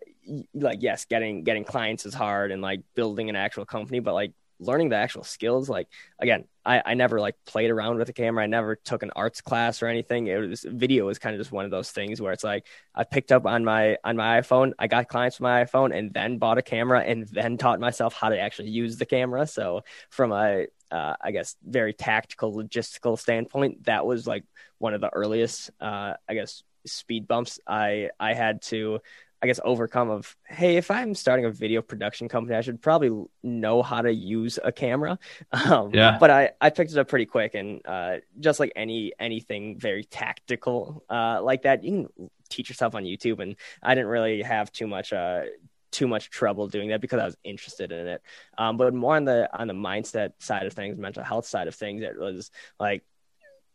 like 0.54 0.78
yes, 0.82 1.04
getting 1.06 1.44
getting 1.44 1.64
clients 1.64 2.06
is 2.06 2.14
hard, 2.14 2.52
and 2.52 2.62
like 2.62 2.82
building 2.94 3.28
an 3.28 3.36
actual 3.36 3.64
company, 3.64 4.00
but 4.00 4.14
like 4.14 4.32
learning 4.60 4.88
the 4.88 4.96
actual 4.96 5.22
skills 5.22 5.68
like 5.68 5.86
again 6.18 6.44
I, 6.64 6.82
I 6.84 6.94
never 6.94 7.20
like 7.20 7.36
played 7.46 7.70
around 7.70 7.98
with 7.98 8.08
a 8.08 8.12
camera 8.12 8.42
i 8.42 8.46
never 8.46 8.74
took 8.74 9.02
an 9.02 9.12
arts 9.14 9.40
class 9.40 9.82
or 9.82 9.86
anything 9.86 10.26
it 10.26 10.36
was 10.36 10.66
video 10.68 11.06
was 11.06 11.18
kind 11.18 11.34
of 11.34 11.40
just 11.40 11.52
one 11.52 11.64
of 11.64 11.70
those 11.70 11.90
things 11.90 12.20
where 12.20 12.32
it's 12.32 12.44
like 12.44 12.66
i 12.94 13.04
picked 13.04 13.30
up 13.30 13.46
on 13.46 13.64
my 13.64 13.96
on 14.02 14.16
my 14.16 14.40
iphone 14.40 14.72
i 14.78 14.86
got 14.86 15.08
clients 15.08 15.36
from 15.36 15.44
my 15.44 15.64
iphone 15.64 15.96
and 15.96 16.12
then 16.12 16.38
bought 16.38 16.58
a 16.58 16.62
camera 16.62 17.00
and 17.00 17.28
then 17.28 17.56
taught 17.56 17.78
myself 17.78 18.14
how 18.14 18.28
to 18.28 18.38
actually 18.38 18.68
use 18.68 18.96
the 18.96 19.06
camera 19.06 19.46
so 19.46 19.82
from 20.10 20.32
a 20.32 20.66
uh, 20.90 21.14
I 21.20 21.30
guess 21.30 21.56
very 21.66 21.92
tactical 21.92 22.54
logistical 22.54 23.18
standpoint, 23.18 23.84
that 23.84 24.06
was 24.06 24.26
like 24.26 24.44
one 24.78 24.94
of 24.94 25.00
the 25.00 25.10
earliest, 25.12 25.70
uh, 25.80 26.14
I 26.28 26.34
guess, 26.34 26.62
speed 26.86 27.28
bumps 27.28 27.60
I 27.66 28.10
I 28.18 28.34
had 28.34 28.62
to 28.62 29.00
I 29.40 29.46
guess 29.46 29.60
overcome 29.62 30.10
of 30.10 30.36
hey, 30.46 30.76
if 30.76 30.90
I'm 30.90 31.14
starting 31.14 31.44
a 31.44 31.50
video 31.50 31.80
production 31.80 32.28
company, 32.28 32.56
I 32.56 32.60
should 32.60 32.82
probably 32.82 33.26
know 33.42 33.82
how 33.82 34.02
to 34.02 34.12
use 34.12 34.58
a 34.62 34.72
camera. 34.72 35.18
Um, 35.52 35.90
yeah. 35.92 36.16
But 36.18 36.30
I 36.30 36.50
I 36.60 36.70
picked 36.70 36.92
it 36.92 36.98
up 36.98 37.08
pretty 37.08 37.26
quick, 37.26 37.54
and 37.54 37.80
uh, 37.86 38.16
just 38.40 38.58
like 38.58 38.72
any 38.74 39.12
anything 39.18 39.78
very 39.78 40.04
tactical 40.04 41.04
uh, 41.08 41.40
like 41.42 41.62
that, 41.62 41.84
you 41.84 42.08
can 42.16 42.30
teach 42.48 42.68
yourself 42.68 42.94
on 42.94 43.04
YouTube. 43.04 43.40
And 43.40 43.56
I 43.82 43.94
didn't 43.94 44.08
really 44.08 44.42
have 44.42 44.72
too 44.72 44.86
much 44.86 45.12
uh, 45.12 45.42
too 45.90 46.08
much 46.08 46.30
trouble 46.30 46.68
doing 46.68 46.88
that 46.90 47.00
because 47.00 47.20
I 47.20 47.24
was 47.24 47.36
interested 47.44 47.92
in 47.92 48.06
it. 48.06 48.22
Um, 48.56 48.76
but 48.76 48.94
more 48.94 49.16
on 49.16 49.24
the 49.24 49.48
on 49.58 49.68
the 49.68 49.74
mindset 49.74 50.32
side 50.38 50.66
of 50.66 50.72
things, 50.72 50.98
mental 50.98 51.22
health 51.22 51.46
side 51.46 51.68
of 51.68 51.74
things, 51.74 52.02
it 52.02 52.18
was 52.18 52.50
like 52.78 53.04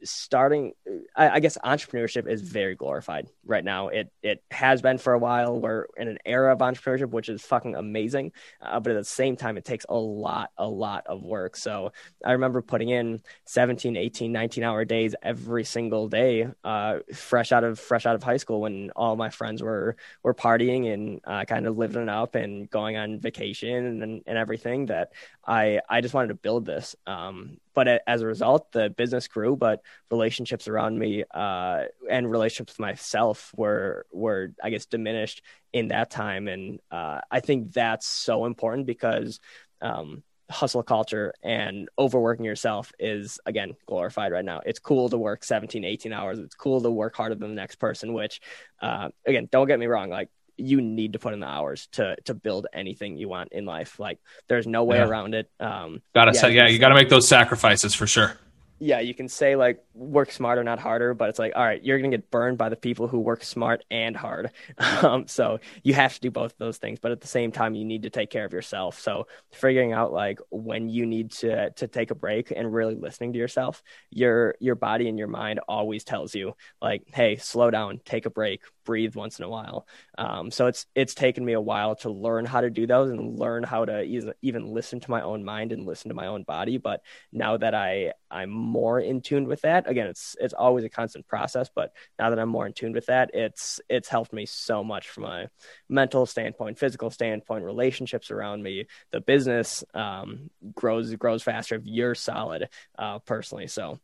starting 0.03 0.73
I, 1.15 1.29
I, 1.29 1.39
guess 1.39 1.57
entrepreneurship 1.63 2.27
is 2.27 2.41
very 2.41 2.75
glorified 2.75 3.29
right 3.45 3.63
now. 3.63 3.89
It 3.89 4.11
it 4.21 4.43
has 4.51 4.81
been 4.81 4.97
for 4.97 5.13
a 5.13 5.19
while. 5.19 5.59
We're 5.59 5.85
in 5.97 6.07
an 6.07 6.19
era 6.25 6.53
of 6.53 6.59
entrepreneurship 6.59 7.09
which 7.09 7.29
is 7.29 7.41
fucking 7.41 7.75
amazing. 7.75 8.31
Uh, 8.61 8.79
but 8.79 8.91
at 8.91 8.97
the 8.97 9.03
same 9.03 9.35
time 9.35 9.57
it 9.57 9.65
takes 9.65 9.85
a 9.89 9.95
lot 9.95 10.51
a 10.57 10.67
lot 10.67 11.05
of 11.07 11.23
work. 11.23 11.55
So 11.55 11.91
i 12.25 12.31
remember 12.31 12.61
putting 12.61 12.89
in 12.89 13.21
17 13.45 13.95
18 13.95 14.31
19 14.31 14.63
hour 14.63 14.85
days 14.85 15.15
every 15.21 15.63
single 15.63 16.07
day 16.07 16.47
uh, 16.63 16.99
fresh 17.13 17.51
out 17.51 17.63
of 17.63 17.79
fresh 17.79 18.05
out 18.05 18.15
of 18.15 18.23
high 18.23 18.37
school 18.37 18.61
when 18.61 18.91
all 18.95 19.15
my 19.15 19.29
friends 19.29 19.61
were 19.61 19.95
were 20.23 20.33
partying 20.33 20.93
and 20.93 21.21
uh, 21.25 21.45
kind 21.45 21.67
of 21.67 21.77
living 21.77 22.03
it 22.03 22.09
up 22.09 22.35
and 22.35 22.69
going 22.69 22.97
on 22.97 23.19
vacation 23.19 24.01
and, 24.03 24.23
and 24.25 24.37
everything 24.37 24.87
that 24.87 25.11
i 25.45 25.79
i 25.89 26.01
just 26.01 26.13
wanted 26.13 26.27
to 26.27 26.35
build 26.35 26.65
this. 26.65 26.95
Um, 27.07 27.57
but 27.73 28.01
as 28.07 28.21
a 28.21 28.27
result, 28.27 28.71
the 28.71 28.89
business 28.89 29.27
grew, 29.27 29.55
but 29.55 29.81
relationships 30.11 30.67
around 30.67 30.97
me 30.97 31.23
uh, 31.33 31.83
and 32.09 32.29
relationships 32.29 32.73
with 32.73 32.79
myself 32.79 33.51
were 33.55 34.05
were 34.11 34.53
I 34.63 34.69
guess 34.69 34.85
diminished 34.85 35.41
in 35.71 35.89
that 35.89 36.09
time, 36.09 36.47
and 36.47 36.79
uh, 36.91 37.21
I 37.31 37.39
think 37.39 37.73
that's 37.73 38.07
so 38.07 38.45
important 38.45 38.87
because. 38.87 39.39
Um, 39.81 40.23
hustle 40.49 40.83
culture 40.83 41.33
and 41.41 41.89
overworking 41.97 42.45
yourself 42.45 42.91
is 42.99 43.39
again 43.45 43.73
glorified 43.87 44.31
right 44.31 44.43
now 44.43 44.61
it's 44.65 44.77
cool 44.77 45.09
to 45.09 45.17
work 45.17 45.43
17 45.43 45.83
18 45.83 46.13
hours 46.13 46.37
it's 46.37 46.53
cool 46.53 46.81
to 46.81 46.91
work 46.91 47.15
harder 47.15 47.33
than 47.33 47.49
the 47.49 47.55
next 47.55 47.77
person 47.77 48.13
which 48.13 48.41
uh, 48.81 49.09
again 49.25 49.47
don't 49.51 49.67
get 49.67 49.79
me 49.79 49.87
wrong 49.87 50.09
like 50.09 50.29
you 50.57 50.81
need 50.81 51.13
to 51.13 51.19
put 51.19 51.33
in 51.33 51.39
the 51.39 51.47
hours 51.47 51.87
to 51.93 52.15
to 52.25 52.33
build 52.33 52.67
anything 52.73 53.17
you 53.17 53.29
want 53.29 53.51
in 53.51 53.65
life. 53.65 53.99
Like 53.99 54.19
there's 54.47 54.67
no 54.67 54.83
way 54.83 54.97
yeah. 54.97 55.07
around 55.07 55.35
it. 55.35 55.49
Um, 55.59 56.01
gotta 56.13 56.31
yeah, 56.33 56.41
say, 56.41 56.53
yeah, 56.53 56.67
you 56.67 56.79
gotta 56.79 56.95
make 56.95 57.09
those 57.09 57.27
sacrifices 57.27 57.93
for 57.93 58.07
sure. 58.07 58.37
Yeah, 58.79 58.99
you 58.99 59.13
can 59.13 59.29
say 59.29 59.55
like 59.55 59.83
work 59.93 60.31
smarter, 60.31 60.63
not 60.63 60.79
harder, 60.79 61.13
but 61.13 61.29
it's 61.29 61.39
like, 61.39 61.53
all 61.55 61.63
right, 61.63 61.81
you're 61.83 62.01
to 62.01 62.09
get 62.09 62.29
burned 62.29 62.57
by 62.57 62.69
the 62.69 62.75
people 62.75 63.07
who 63.07 63.19
work 63.19 63.43
smart 63.43 63.83
and 63.89 64.15
hard. 64.15 64.51
Um, 65.03 65.27
so 65.27 65.59
you 65.83 65.93
have 65.95 66.13
to 66.13 66.21
do 66.21 66.31
both 66.31 66.53
of 66.53 66.57
those 66.57 66.77
things, 66.77 66.99
but 66.99 67.11
at 67.11 67.19
the 67.19 67.27
same 67.27 67.51
time, 67.51 67.75
you 67.75 67.83
need 67.83 68.03
to 68.03 68.09
take 68.09 68.29
care 68.29 68.45
of 68.45 68.53
yourself. 68.53 68.99
So 68.99 69.27
figuring 69.51 69.91
out 69.91 70.13
like 70.13 70.39
when 70.49 70.87
you 70.87 71.05
need 71.05 71.31
to 71.31 71.71
to 71.71 71.87
take 71.87 72.11
a 72.11 72.15
break 72.15 72.51
and 72.55 72.73
really 72.73 72.95
listening 72.95 73.33
to 73.33 73.39
yourself, 73.39 73.83
your 74.11 74.55
your 74.59 74.75
body 74.75 75.09
and 75.09 75.17
your 75.17 75.27
mind 75.27 75.59
always 75.67 76.03
tells 76.03 76.35
you 76.35 76.55
like, 76.81 77.03
hey, 77.13 77.35
slow 77.37 77.69
down, 77.69 77.99
take 78.05 78.25
a 78.25 78.29
break, 78.29 78.61
breathe 78.85 79.15
once 79.15 79.39
in 79.39 79.45
a 79.45 79.49
while. 79.49 79.87
Um, 80.17 80.51
so 80.51 80.67
it's 80.67 80.85
it's 80.95 81.15
taken 81.15 81.43
me 81.43 81.53
a 81.53 81.61
while 81.61 81.95
to 81.97 82.09
learn 82.09 82.45
how 82.45 82.61
to 82.61 82.69
do 82.69 82.87
those 82.87 83.09
and 83.09 83.37
learn 83.39 83.63
how 83.63 83.85
to 83.85 84.03
even 84.03 84.33
even 84.41 84.67
listen 84.67 84.99
to 85.01 85.11
my 85.11 85.21
own 85.21 85.43
mind 85.43 85.71
and 85.71 85.85
listen 85.85 86.09
to 86.09 86.15
my 86.15 86.27
own 86.27 86.43
body. 86.43 86.77
But 86.77 87.01
now 87.31 87.57
that 87.57 87.73
I 87.73 88.13
I'm 88.33 88.49
more 88.49 88.99
in 88.99 89.21
tune 89.21 89.47
with 89.47 89.61
that, 89.61 89.87
again, 89.87 90.07
it's 90.07 90.35
it's 90.41 90.53
always 90.53 90.83
a 90.83 90.89
constant 90.89 91.27
process. 91.27 91.69
But 91.73 91.93
now 92.17 92.31
that 92.31 92.39
I'm 92.39 92.49
more 92.49 92.65
in 92.65 92.73
tune 92.73 92.91
with 92.93 93.05
that, 93.05 93.31
it's 93.33 93.79
it's 93.87 94.09
helped 94.09 94.33
me 94.33 94.47
so 94.47 94.83
much 94.83 95.09
from 95.09 95.25
a 95.25 95.49
mental 95.87 96.25
standpoint, 96.25 96.79
physical 96.79 97.11
standpoint, 97.11 97.63
relationships 97.63 98.31
around 98.31 98.63
me, 98.63 98.87
the 99.11 99.21
business 99.21 99.83
um, 99.93 100.49
grows 100.73 101.13
grows 101.15 101.43
faster 101.43 101.75
if 101.75 101.85
you're 101.85 102.15
solid 102.15 102.69
uh, 102.97 103.19
personally. 103.19 103.67
So 103.67 103.99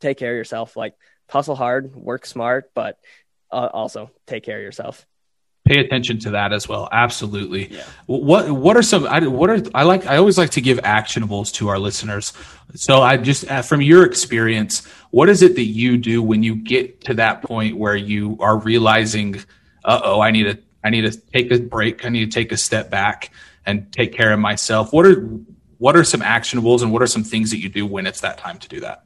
take 0.00 0.18
care 0.18 0.32
of 0.32 0.36
yourself. 0.36 0.76
Like 0.76 0.94
hustle 1.28 1.56
hard, 1.56 1.96
work 1.96 2.26
smart, 2.26 2.70
but 2.74 2.98
uh, 3.50 3.70
also 3.72 4.10
take 4.26 4.44
care 4.44 4.58
of 4.58 4.62
yourself 4.62 5.06
pay 5.66 5.80
attention 5.80 6.18
to 6.20 6.30
that 6.30 6.52
as 6.52 6.68
well. 6.68 6.88
Absolutely. 6.92 7.72
Yeah. 7.72 7.84
what 8.06 8.50
what 8.50 8.76
are 8.76 8.82
some 8.82 9.06
I, 9.06 9.26
what 9.26 9.50
are 9.50 9.60
i 9.74 9.82
like 9.82 10.06
i 10.06 10.16
always 10.16 10.38
like 10.38 10.50
to 10.50 10.60
give 10.60 10.78
actionables 10.78 11.52
to 11.54 11.68
our 11.68 11.78
listeners. 11.78 12.32
So 12.74 13.02
i 13.02 13.16
just 13.16 13.50
uh, 13.50 13.62
from 13.62 13.82
your 13.82 14.04
experience 14.04 14.86
what 15.10 15.28
is 15.28 15.42
it 15.42 15.54
that 15.56 15.64
you 15.64 15.98
do 15.98 16.22
when 16.22 16.42
you 16.42 16.56
get 16.56 17.00
to 17.02 17.14
that 17.14 17.42
point 17.42 17.76
where 17.76 17.96
you 17.96 18.36
are 18.40 18.58
realizing 18.58 19.36
uh-oh 19.84 20.20
i 20.20 20.30
need 20.30 20.44
to 20.44 20.58
i 20.84 20.90
need 20.90 21.10
to 21.10 21.18
take 21.32 21.50
a 21.52 21.58
break 21.58 22.04
i 22.04 22.08
need 22.08 22.30
to 22.30 22.34
take 22.34 22.52
a 22.52 22.56
step 22.56 22.90
back 22.90 23.30
and 23.66 23.92
take 23.92 24.12
care 24.12 24.32
of 24.32 24.38
myself? 24.38 24.92
What 24.92 25.04
are 25.04 25.20
what 25.78 25.96
are 25.96 26.04
some 26.04 26.22
actionables 26.22 26.82
and 26.82 26.90
what 26.92 27.02
are 27.02 27.06
some 27.06 27.24
things 27.24 27.50
that 27.50 27.58
you 27.58 27.68
do 27.68 27.84
when 27.84 28.06
it's 28.06 28.20
that 28.22 28.38
time 28.38 28.58
to 28.58 28.68
do 28.68 28.80
that 28.80 29.05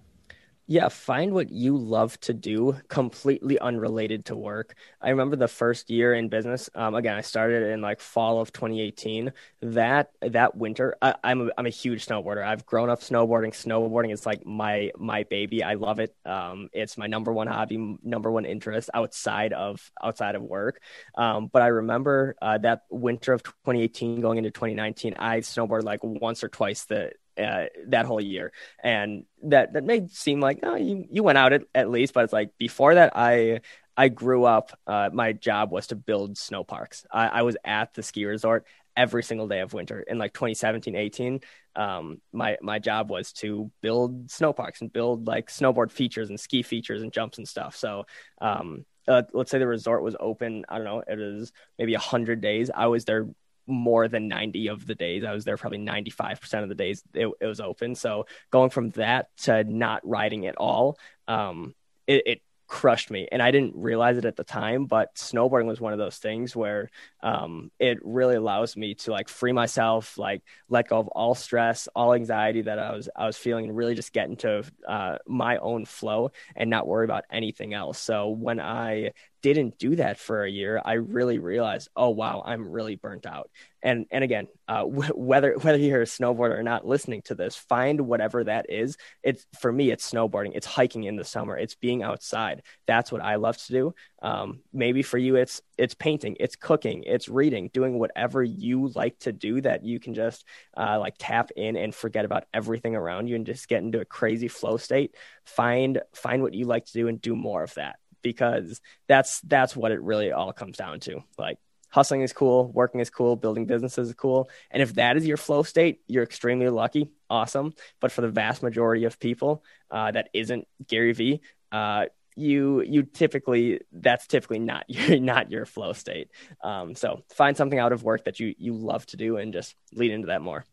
yeah, 0.70 0.88
find 0.88 1.34
what 1.34 1.50
you 1.50 1.76
love 1.76 2.18
to 2.20 2.32
do 2.32 2.76
completely 2.86 3.58
unrelated 3.58 4.26
to 4.26 4.36
work. 4.36 4.76
I 5.00 5.08
remember 5.08 5.34
the 5.34 5.48
first 5.48 5.90
year 5.90 6.14
in 6.14 6.28
business. 6.28 6.70
Um, 6.76 6.94
again, 6.94 7.16
I 7.16 7.22
started 7.22 7.72
in 7.72 7.80
like 7.80 7.98
fall 7.98 8.40
of 8.40 8.52
2018. 8.52 9.32
That 9.62 10.12
that 10.22 10.56
winter, 10.56 10.94
I, 11.02 11.16
am 11.24 11.48
a, 11.48 11.50
I'm 11.58 11.66
a 11.66 11.70
huge 11.70 12.06
snowboarder. 12.06 12.46
I've 12.46 12.64
grown 12.66 12.88
up 12.88 13.00
snowboarding. 13.00 13.50
Snowboarding 13.50 14.12
is 14.12 14.24
like 14.24 14.46
my 14.46 14.92
my 14.96 15.24
baby. 15.24 15.64
I 15.64 15.74
love 15.74 15.98
it. 15.98 16.14
Um, 16.24 16.68
it's 16.72 16.96
my 16.96 17.08
number 17.08 17.32
one 17.32 17.48
hobby, 17.48 17.98
number 18.04 18.30
one 18.30 18.44
interest 18.44 18.90
outside 18.94 19.52
of 19.52 19.90
outside 20.00 20.36
of 20.36 20.42
work. 20.42 20.80
Um, 21.16 21.48
but 21.48 21.62
I 21.62 21.66
remember 21.66 22.36
uh, 22.40 22.58
that 22.58 22.82
winter 22.90 23.32
of 23.32 23.42
2018 23.42 24.20
going 24.20 24.38
into 24.38 24.52
2019. 24.52 25.16
I 25.18 25.40
snowboarded 25.40 25.82
like 25.82 26.04
once 26.04 26.44
or 26.44 26.48
twice 26.48 26.84
the 26.84 27.10
uh, 27.38 27.66
that 27.88 28.06
whole 28.06 28.20
year, 28.20 28.52
and 28.82 29.24
that 29.44 29.74
that 29.74 29.84
may 29.84 30.06
seem 30.08 30.40
like 30.40 30.60
oh, 30.62 30.76
you 30.76 31.06
you 31.10 31.22
went 31.22 31.38
out 31.38 31.52
at, 31.52 31.62
at 31.74 31.90
least, 31.90 32.14
but 32.14 32.24
it's 32.24 32.32
like 32.32 32.56
before 32.58 32.94
that 32.94 33.12
I 33.14 33.60
I 33.96 34.08
grew 34.08 34.44
up. 34.44 34.72
Uh, 34.86 35.10
my 35.12 35.32
job 35.32 35.70
was 35.70 35.88
to 35.88 35.96
build 35.96 36.38
snow 36.38 36.64
parks. 36.64 37.04
I, 37.12 37.28
I, 37.28 37.42
was 37.42 37.56
at 37.64 37.92
the 37.92 38.02
ski 38.02 38.24
resort 38.24 38.64
every 38.96 39.22
single 39.22 39.46
day 39.46 39.60
of 39.60 39.74
winter 39.74 40.00
in 40.00 40.16
like 40.16 40.32
2017, 40.32 40.94
18. 40.96 41.40
Um, 41.76 42.20
my 42.32 42.56
my 42.62 42.78
job 42.78 43.10
was 43.10 43.32
to 43.34 43.70
build 43.82 44.30
snow 44.30 44.52
parks 44.52 44.80
and 44.80 44.92
build 44.92 45.26
like 45.26 45.48
snowboard 45.48 45.90
features 45.90 46.30
and 46.30 46.40
ski 46.40 46.62
features 46.62 47.02
and 47.02 47.12
jumps 47.12 47.38
and 47.38 47.46
stuff. 47.46 47.76
So 47.76 48.06
um, 48.40 48.84
uh, 49.06 49.22
let's 49.32 49.50
say 49.50 49.58
the 49.58 49.66
resort 49.66 50.02
was 50.02 50.16
open. 50.18 50.64
I 50.68 50.76
don't 50.76 50.84
know. 50.84 51.02
It 51.06 51.18
was 51.18 51.52
maybe 51.78 51.94
a 51.94 51.98
hundred 51.98 52.40
days. 52.40 52.70
I 52.74 52.86
was 52.86 53.04
there 53.04 53.28
more 53.66 54.08
than 54.08 54.28
90 54.28 54.68
of 54.68 54.86
the 54.86 54.94
days. 54.94 55.24
I 55.24 55.32
was 55.32 55.44
there 55.44 55.56
probably 55.56 55.78
95% 55.78 56.62
of 56.62 56.68
the 56.68 56.74
days 56.74 57.02
it, 57.14 57.28
it 57.40 57.46
was 57.46 57.60
open. 57.60 57.94
So 57.94 58.26
going 58.50 58.70
from 58.70 58.90
that 58.90 59.28
to 59.42 59.64
not 59.64 60.06
riding 60.06 60.46
at 60.46 60.56
all, 60.56 60.98
um, 61.28 61.74
it, 62.06 62.22
it 62.26 62.42
crushed 62.70 63.10
me 63.10 63.26
and 63.32 63.42
i 63.42 63.50
didn't 63.50 63.74
realize 63.74 64.16
it 64.16 64.24
at 64.24 64.36
the 64.36 64.44
time 64.44 64.86
but 64.86 65.12
snowboarding 65.16 65.66
was 65.66 65.80
one 65.80 65.92
of 65.92 65.98
those 65.98 66.18
things 66.18 66.54
where 66.54 66.88
um, 67.20 67.72
it 67.80 67.98
really 68.00 68.36
allows 68.36 68.76
me 68.76 68.94
to 68.94 69.10
like 69.10 69.28
free 69.28 69.50
myself 69.50 70.16
like 70.16 70.40
let 70.68 70.86
go 70.86 70.98
of 70.98 71.08
all 71.08 71.34
stress 71.34 71.88
all 71.96 72.14
anxiety 72.14 72.62
that 72.62 72.78
i 72.78 72.94
was 72.94 73.08
i 73.16 73.26
was 73.26 73.36
feeling 73.36 73.64
and 73.64 73.76
really 73.76 73.96
just 73.96 74.12
get 74.12 74.28
into 74.28 74.62
uh, 74.86 75.16
my 75.26 75.56
own 75.56 75.84
flow 75.84 76.30
and 76.54 76.70
not 76.70 76.86
worry 76.86 77.04
about 77.04 77.24
anything 77.28 77.74
else 77.74 77.98
so 77.98 78.28
when 78.28 78.60
i 78.60 79.10
didn't 79.42 79.78
do 79.78 79.96
that 79.96 80.18
for 80.18 80.44
a 80.44 80.50
year, 80.50 80.80
I 80.84 80.94
really 80.94 81.38
realized, 81.38 81.88
oh 81.96 82.10
wow, 82.10 82.42
I'm 82.44 82.70
really 82.70 82.96
burnt 82.96 83.26
out. 83.26 83.50
And 83.82 84.06
and 84.10 84.22
again, 84.22 84.48
uh, 84.68 84.82
w- 84.84 85.14
whether 85.14 85.54
whether 85.54 85.78
you're 85.78 86.02
a 86.02 86.06
snowboarder 86.06 86.58
or 86.58 86.62
not, 86.62 86.86
listening 86.86 87.22
to 87.22 87.34
this, 87.34 87.56
find 87.56 88.02
whatever 88.02 88.44
that 88.44 88.66
is. 88.68 88.96
It's 89.22 89.46
for 89.58 89.72
me, 89.72 89.90
it's 89.90 90.10
snowboarding, 90.10 90.52
it's 90.54 90.66
hiking 90.66 91.04
in 91.04 91.16
the 91.16 91.24
summer, 91.24 91.56
it's 91.56 91.74
being 91.74 92.02
outside. 92.02 92.62
That's 92.86 93.10
what 93.12 93.22
I 93.22 93.36
love 93.36 93.56
to 93.58 93.72
do. 93.72 93.94
Um, 94.22 94.60
maybe 94.72 95.02
for 95.02 95.18
you, 95.18 95.36
it's 95.36 95.62
it's 95.78 95.94
painting, 95.94 96.36
it's 96.40 96.56
cooking, 96.56 97.04
it's 97.06 97.28
reading, 97.28 97.70
doing 97.72 97.98
whatever 97.98 98.42
you 98.42 98.88
like 98.88 99.18
to 99.20 99.32
do 99.32 99.60
that 99.62 99.84
you 99.84 99.98
can 100.00 100.14
just 100.14 100.44
uh, 100.76 100.98
like 100.98 101.14
tap 101.18 101.50
in 101.56 101.76
and 101.76 101.94
forget 101.94 102.24
about 102.24 102.44
everything 102.52 102.96
around 102.96 103.28
you 103.28 103.36
and 103.36 103.46
just 103.46 103.68
get 103.68 103.82
into 103.82 104.00
a 104.00 104.04
crazy 104.04 104.48
flow 104.48 104.76
state. 104.76 105.14
Find 105.44 106.00
find 106.14 106.42
what 106.42 106.54
you 106.54 106.66
like 106.66 106.84
to 106.86 106.92
do 106.92 107.08
and 107.08 107.20
do 107.20 107.34
more 107.34 107.62
of 107.62 107.74
that 107.74 107.99
because 108.22 108.80
that's 109.08 109.40
that's 109.42 109.76
what 109.76 109.92
it 109.92 110.02
really 110.02 110.32
all 110.32 110.52
comes 110.52 110.76
down 110.76 111.00
to. 111.00 111.22
Like 111.38 111.58
hustling 111.88 112.22
is 112.22 112.32
cool, 112.32 112.70
working 112.72 113.00
is 113.00 113.10
cool, 113.10 113.36
building 113.36 113.66
businesses 113.66 114.08
is 114.08 114.14
cool. 114.14 114.48
And 114.70 114.82
if 114.82 114.94
that 114.94 115.16
is 115.16 115.26
your 115.26 115.36
flow 115.36 115.62
state, 115.62 116.00
you're 116.06 116.22
extremely 116.22 116.68
lucky, 116.68 117.10
awesome. 117.28 117.74
But 118.00 118.12
for 118.12 118.20
the 118.20 118.28
vast 118.28 118.62
majority 118.62 119.04
of 119.04 119.18
people, 119.18 119.64
uh, 119.90 120.12
that 120.12 120.28
isn't 120.32 120.66
Gary 120.86 121.12
Vee. 121.12 121.40
Uh, 121.72 122.06
you 122.36 122.80
you 122.82 123.02
typically 123.02 123.80
that's 123.92 124.26
typically 124.26 124.60
not 124.60 124.84
your 124.88 125.18
not 125.18 125.50
your 125.50 125.66
flow 125.66 125.92
state. 125.92 126.30
Um, 126.62 126.94
so 126.94 127.22
find 127.34 127.56
something 127.56 127.78
out 127.78 127.92
of 127.92 128.02
work 128.02 128.24
that 128.24 128.40
you 128.40 128.54
you 128.58 128.74
love 128.74 129.04
to 129.06 129.16
do 129.16 129.36
and 129.36 129.52
just 129.52 129.74
lead 129.92 130.12
into 130.12 130.28
that 130.28 130.42
more. 130.42 130.64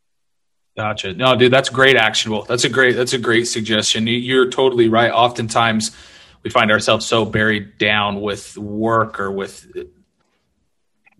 Gotcha. 0.77 1.13
No, 1.15 1.35
dude, 1.35 1.51
that's 1.51 1.69
great. 1.69 1.95
Actionable. 1.95 2.43
That's 2.43 2.63
a 2.63 2.69
great. 2.69 2.95
That's 2.95 3.13
a 3.13 3.17
great 3.17 3.45
suggestion. 3.45 4.05
You're 4.05 4.51
totally 4.51 4.87
right. 4.89 5.11
Oftentimes, 5.11 5.89
we 6.43 6.49
find 6.49 6.71
ourselves 6.71 7.05
so 7.05 7.25
buried 7.25 7.77
down 7.77 8.21
with 8.21 8.57
work 8.57 9.19
or 9.19 9.31
with 9.31 9.67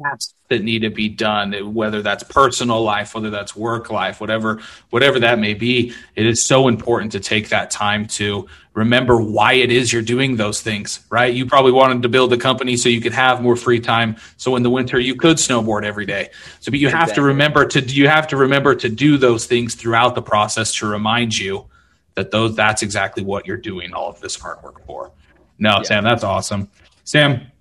tasks 0.02 0.34
that 0.50 0.64
need 0.64 0.84
to 0.84 0.90
be 0.90 1.10
done 1.10 1.54
whether 1.74 2.02
that's 2.02 2.24
personal 2.24 2.84
life 2.84 3.16
whether 3.16 3.32
that's 3.32 3.56
work 3.56 3.90
life 3.90 4.22
whatever 4.22 4.62
whatever 4.92 5.20
that 5.20 5.40
may 5.40 5.56
be 5.56 5.92
it 6.16 6.26
is 6.26 6.44
so 6.44 6.68
important 6.68 7.12
to 7.14 7.20
take 7.20 7.50
that 7.50 7.72
time 7.72 8.06
to 8.06 8.48
remember 8.78 9.20
why 9.20 9.54
it 9.54 9.72
is 9.72 9.92
you're 9.92 10.04
doing 10.04 10.36
those 10.36 10.62
things 10.62 11.00
right? 11.10 11.34
You 11.34 11.48
probably 11.48 11.72
wanted 11.72 12.04
to 12.04 12.10
build 12.10 12.32
a 12.32 12.38
company 12.38 12.78
so 12.78 12.90
you 12.90 13.02
could 13.02 13.14
have 13.14 13.42
more 13.42 13.56
free 13.56 13.80
time 13.80 14.18
so 14.38 14.56
in 14.56 14.62
the 14.62 14.70
winter 14.70 15.00
you 15.00 15.16
could 15.16 15.38
snowboard 15.38 15.84
every 15.84 16.06
day. 16.06 16.30
So 16.60 16.72
but 16.72 16.80
you 16.80 16.90
have 16.90 17.14
to 17.16 17.24
remember 17.24 17.66
to 17.66 17.82
you 17.82 18.08
have 18.08 18.28
to 18.28 18.38
remember 18.38 18.76
to 18.76 18.88
do 18.88 19.18
those 19.18 19.48
things 19.48 19.74
throughout 19.74 20.14
the 20.14 20.22
process 20.22 20.76
to 20.76 20.88
remind 20.88 21.36
you 21.36 21.66
that 22.18 22.32
those 22.32 22.56
that's 22.56 22.82
exactly 22.82 23.24
what 23.24 23.46
you're 23.46 23.56
doing 23.56 23.94
all 23.94 24.10
of 24.10 24.20
this 24.20 24.36
hard 24.36 24.62
work 24.64 24.84
for. 24.88 25.12
No, 25.60 25.78
yeah. 25.78 25.84
Sam, 25.84 26.04
that's 26.04 26.24
awesome. 26.24 26.68
Sam, 27.04 27.52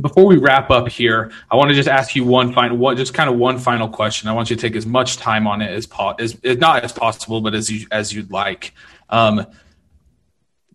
before 0.00 0.26
we 0.26 0.36
wrap 0.36 0.68
up 0.68 0.88
here, 0.88 1.30
I 1.48 1.54
want 1.54 1.68
to 1.70 1.76
just 1.76 1.88
ask 1.88 2.16
you 2.16 2.24
one 2.24 2.52
final, 2.52 2.76
one, 2.76 2.96
just 2.96 3.14
kind 3.14 3.30
of 3.30 3.36
one 3.36 3.56
final 3.56 3.88
question. 3.88 4.28
I 4.28 4.32
want 4.32 4.50
you 4.50 4.56
to 4.56 4.60
take 4.60 4.74
as 4.74 4.84
much 4.84 5.16
time 5.16 5.46
on 5.46 5.62
it 5.62 5.70
as, 5.70 5.86
po- 5.86 6.16
as, 6.18 6.36
as 6.42 6.58
not 6.58 6.82
as 6.82 6.92
possible, 6.92 7.40
but 7.40 7.54
as 7.54 7.70
you 7.70 7.86
as 7.92 8.12
you'd 8.12 8.32
like. 8.32 8.74
Um, 9.10 9.46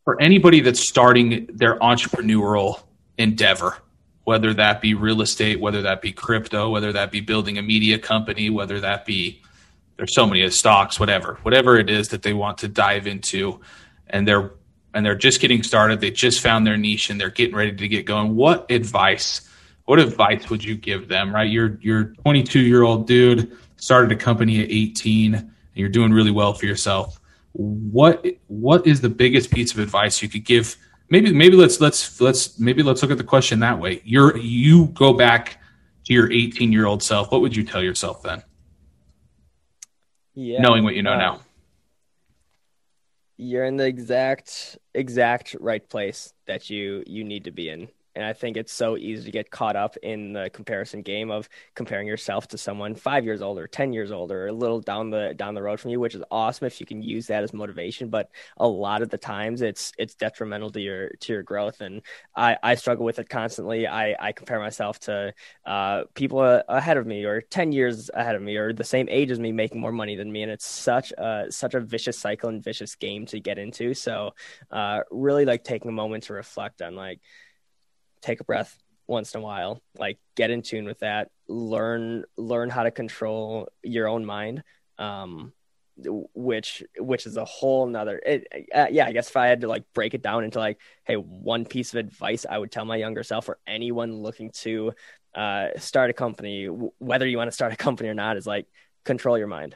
for 0.05 0.21
anybody 0.21 0.61
that's 0.61 0.79
starting 0.79 1.49
their 1.51 1.77
entrepreneurial 1.79 2.83
endeavor, 3.17 3.75
whether 4.23 4.53
that 4.53 4.79
be 4.79 4.93
real 4.93 5.21
estate, 5.21 5.59
whether 5.59 5.81
that 5.81 6.01
be 6.01 6.13
crypto, 6.13 6.69
whether 6.69 6.93
that 6.93 7.11
be 7.11 7.19
building 7.19 7.57
a 7.57 7.61
media 7.61 7.99
company, 7.99 8.49
whether 8.49 8.79
that 8.79 9.05
be 9.05 9.41
there's 9.97 10.13
so 10.13 10.25
many 10.25 10.49
stocks, 10.49 10.99
whatever, 10.99 11.39
whatever 11.43 11.77
it 11.77 11.89
is 11.89 12.09
that 12.09 12.21
they 12.21 12.33
want 12.33 12.57
to 12.59 12.67
dive 12.67 13.07
into, 13.07 13.61
and 14.07 14.27
they're 14.27 14.51
and 14.93 15.05
they're 15.05 15.15
just 15.15 15.41
getting 15.41 15.61
started. 15.61 15.99
They 15.99 16.11
just 16.11 16.41
found 16.41 16.65
their 16.65 16.77
niche 16.77 17.09
and 17.09 17.19
they're 17.19 17.29
getting 17.29 17.55
ready 17.55 17.75
to 17.75 17.87
get 17.87 18.05
going. 18.05 18.35
What 18.35 18.69
advice? 18.71 19.49
What 19.85 19.99
advice 19.99 20.49
would 20.49 20.63
you 20.63 20.75
give 20.75 21.07
them? 21.07 21.33
Right, 21.33 21.49
you're 21.49 21.77
you're 21.81 22.05
22 22.23 22.59
year 22.59 22.83
old 22.83 23.07
dude 23.07 23.55
started 23.77 24.11
a 24.11 24.15
company 24.15 24.63
at 24.63 24.69
18 24.71 25.35
and 25.35 25.51
you're 25.73 25.89
doing 25.89 26.11
really 26.11 26.31
well 26.31 26.53
for 26.53 26.65
yourself. 26.65 27.19
What 27.53 28.25
what 28.47 28.85
is 28.87 29.01
the 29.01 29.09
biggest 29.09 29.51
piece 29.51 29.71
of 29.71 29.79
advice 29.79 30.21
you 30.21 30.29
could 30.29 30.45
give? 30.45 30.75
Maybe 31.09 31.31
maybe 31.31 31.55
let's 31.55 31.79
let's 31.79 32.19
let's 32.19 32.59
maybe 32.59 32.83
let's 32.83 33.01
look 33.01 33.11
at 33.11 33.17
the 33.17 33.23
question 33.23 33.59
that 33.59 33.79
way. 33.79 34.01
You're 34.03 34.37
you 34.37 34.87
go 34.87 35.13
back 35.13 35.61
to 36.05 36.13
your 36.13 36.31
18 36.31 36.71
year 36.71 36.85
old 36.85 37.03
self. 37.03 37.31
What 37.31 37.41
would 37.41 37.55
you 37.55 37.63
tell 37.63 37.81
yourself 37.81 38.23
then? 38.23 38.43
Yeah. 40.35 40.61
knowing 40.61 40.83
what 40.83 40.95
you 40.95 41.01
know 41.01 41.13
uh, 41.13 41.17
now? 41.17 41.39
you're 43.37 43.65
in 43.65 43.77
the 43.77 43.85
exact 43.85 44.77
exact 44.93 45.55
right 45.59 45.89
place 45.89 46.33
that 46.45 46.69
you 46.69 47.03
you 47.05 47.23
need 47.23 47.43
to 47.43 47.51
be 47.51 47.69
in 47.69 47.87
and 48.15 48.25
I 48.25 48.33
think 48.33 48.57
it's 48.57 48.73
so 48.73 48.97
easy 48.97 49.25
to 49.25 49.31
get 49.31 49.51
caught 49.51 49.75
up 49.75 49.97
in 49.97 50.33
the 50.33 50.49
comparison 50.53 51.01
game 51.01 51.31
of 51.31 51.49
comparing 51.75 52.07
yourself 52.07 52.47
to 52.49 52.57
someone 52.57 52.95
five 52.95 53.25
years 53.25 53.41
older, 53.41 53.67
ten 53.67 53.93
years 53.93 54.11
older, 54.11 54.47
a 54.47 54.53
little 54.53 54.79
down 54.81 55.09
the 55.09 55.33
down 55.35 55.53
the 55.55 55.61
road 55.61 55.79
from 55.79 55.91
you, 55.91 55.99
which 55.99 56.15
is 56.15 56.23
awesome 56.31 56.67
if 56.67 56.79
you 56.79 56.85
can 56.85 57.01
use 57.01 57.27
that 57.27 57.43
as 57.43 57.53
motivation. 57.53 58.09
But 58.09 58.29
a 58.57 58.67
lot 58.67 59.01
of 59.01 59.09
the 59.09 59.17
times, 59.17 59.61
it's 59.61 59.91
it's 59.97 60.15
detrimental 60.15 60.69
to 60.71 60.81
your 60.81 61.09
to 61.09 61.33
your 61.33 61.43
growth, 61.43 61.81
and 61.81 62.01
I 62.35 62.57
I 62.63 62.75
struggle 62.75 63.05
with 63.05 63.19
it 63.19 63.29
constantly. 63.29 63.87
I 63.87 64.15
I 64.19 64.31
compare 64.31 64.59
myself 64.59 64.99
to 65.01 65.33
uh, 65.65 66.03
people 66.13 66.41
ahead 66.41 66.97
of 66.97 67.05
me 67.05 67.25
or 67.25 67.41
ten 67.41 67.71
years 67.71 68.09
ahead 68.13 68.35
of 68.35 68.41
me 68.41 68.55
or 68.55 68.73
the 68.73 68.83
same 68.83 69.07
age 69.09 69.31
as 69.31 69.39
me, 69.39 69.51
making 69.51 69.81
more 69.81 69.91
money 69.91 70.15
than 70.15 70.31
me, 70.31 70.43
and 70.43 70.51
it's 70.51 70.65
such 70.65 71.11
a 71.17 71.47
such 71.49 71.73
a 71.73 71.79
vicious 71.79 72.17
cycle 72.17 72.49
and 72.49 72.63
vicious 72.63 72.95
game 72.95 73.25
to 73.27 73.39
get 73.39 73.57
into. 73.57 73.93
So 73.93 74.33
uh, 74.71 75.01
really 75.11 75.45
like 75.45 75.63
taking 75.63 75.89
a 75.89 75.93
moment 75.93 76.25
to 76.25 76.33
reflect 76.33 76.81
on 76.81 76.95
like 76.95 77.19
take 78.25 78.39
a 78.39 78.43
breath 78.43 78.77
once 79.07 79.33
in 79.33 79.41
a 79.41 79.43
while 79.43 79.81
like 79.99 80.17
get 80.35 80.49
in 80.49 80.61
tune 80.61 80.85
with 80.85 80.99
that 80.99 81.29
learn 81.47 82.23
learn 82.37 82.69
how 82.69 82.83
to 82.83 82.91
control 82.91 83.67
your 83.83 84.07
own 84.07 84.25
mind 84.25 84.63
um 84.97 85.53
which 86.33 86.83
which 86.97 87.25
is 87.25 87.37
a 87.37 87.45
whole 87.45 87.85
nother 87.87 88.19
it, 88.25 88.47
uh, 88.73 88.87
yeah 88.89 89.05
i 89.05 89.11
guess 89.11 89.29
if 89.29 89.37
i 89.37 89.47
had 89.47 89.61
to 89.61 89.67
like 89.67 89.83
break 89.93 90.13
it 90.13 90.21
down 90.21 90.43
into 90.43 90.59
like 90.59 90.79
hey 91.05 91.15
one 91.15 91.65
piece 91.65 91.93
of 91.93 91.99
advice 91.99 92.45
i 92.49 92.57
would 92.57 92.71
tell 92.71 92.83
my 92.83 92.97
younger 92.97 93.23
self 93.23 93.47
or 93.47 93.57
anyone 93.65 94.13
looking 94.13 94.51
to 94.51 94.91
uh, 95.35 95.67
start 95.77 96.09
a 96.09 96.13
company 96.13 96.65
whether 96.65 97.27
you 97.27 97.37
want 97.37 97.49
to 97.49 97.53
start 97.55 97.73
a 97.73 97.75
company 97.75 98.07
or 98.07 98.13
not 98.13 98.37
is 98.37 98.47
like 98.47 98.67
control 99.03 99.37
your 99.37 99.47
mind 99.47 99.75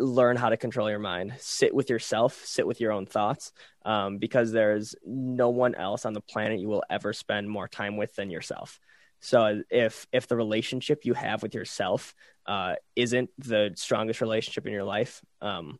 learn 0.00 0.36
how 0.36 0.48
to 0.48 0.56
control 0.56 0.88
your 0.88 0.98
mind. 0.98 1.34
Sit 1.38 1.74
with 1.74 1.90
yourself 1.90 2.40
sit 2.44 2.66
with 2.66 2.80
your 2.80 2.92
own 2.92 3.06
thoughts 3.06 3.52
um, 3.84 4.18
because 4.18 4.52
there's 4.52 4.94
no 5.04 5.50
one 5.50 5.74
else 5.74 6.04
on 6.04 6.12
the 6.12 6.20
planet 6.20 6.60
you 6.60 6.68
will 6.68 6.84
ever 6.90 7.12
spend 7.12 7.48
more 7.48 7.68
time 7.68 7.96
with 7.96 8.14
than 8.16 8.30
yourself. 8.30 8.80
So 9.20 9.62
if 9.70 10.06
if 10.12 10.26
the 10.26 10.36
relationship 10.36 11.04
you 11.04 11.14
have 11.14 11.42
with 11.42 11.54
yourself 11.54 12.14
uh, 12.46 12.76
isn't 12.96 13.30
the 13.38 13.72
strongest 13.76 14.20
relationship 14.20 14.66
in 14.66 14.72
your 14.72 14.84
life 14.84 15.20
um, 15.40 15.78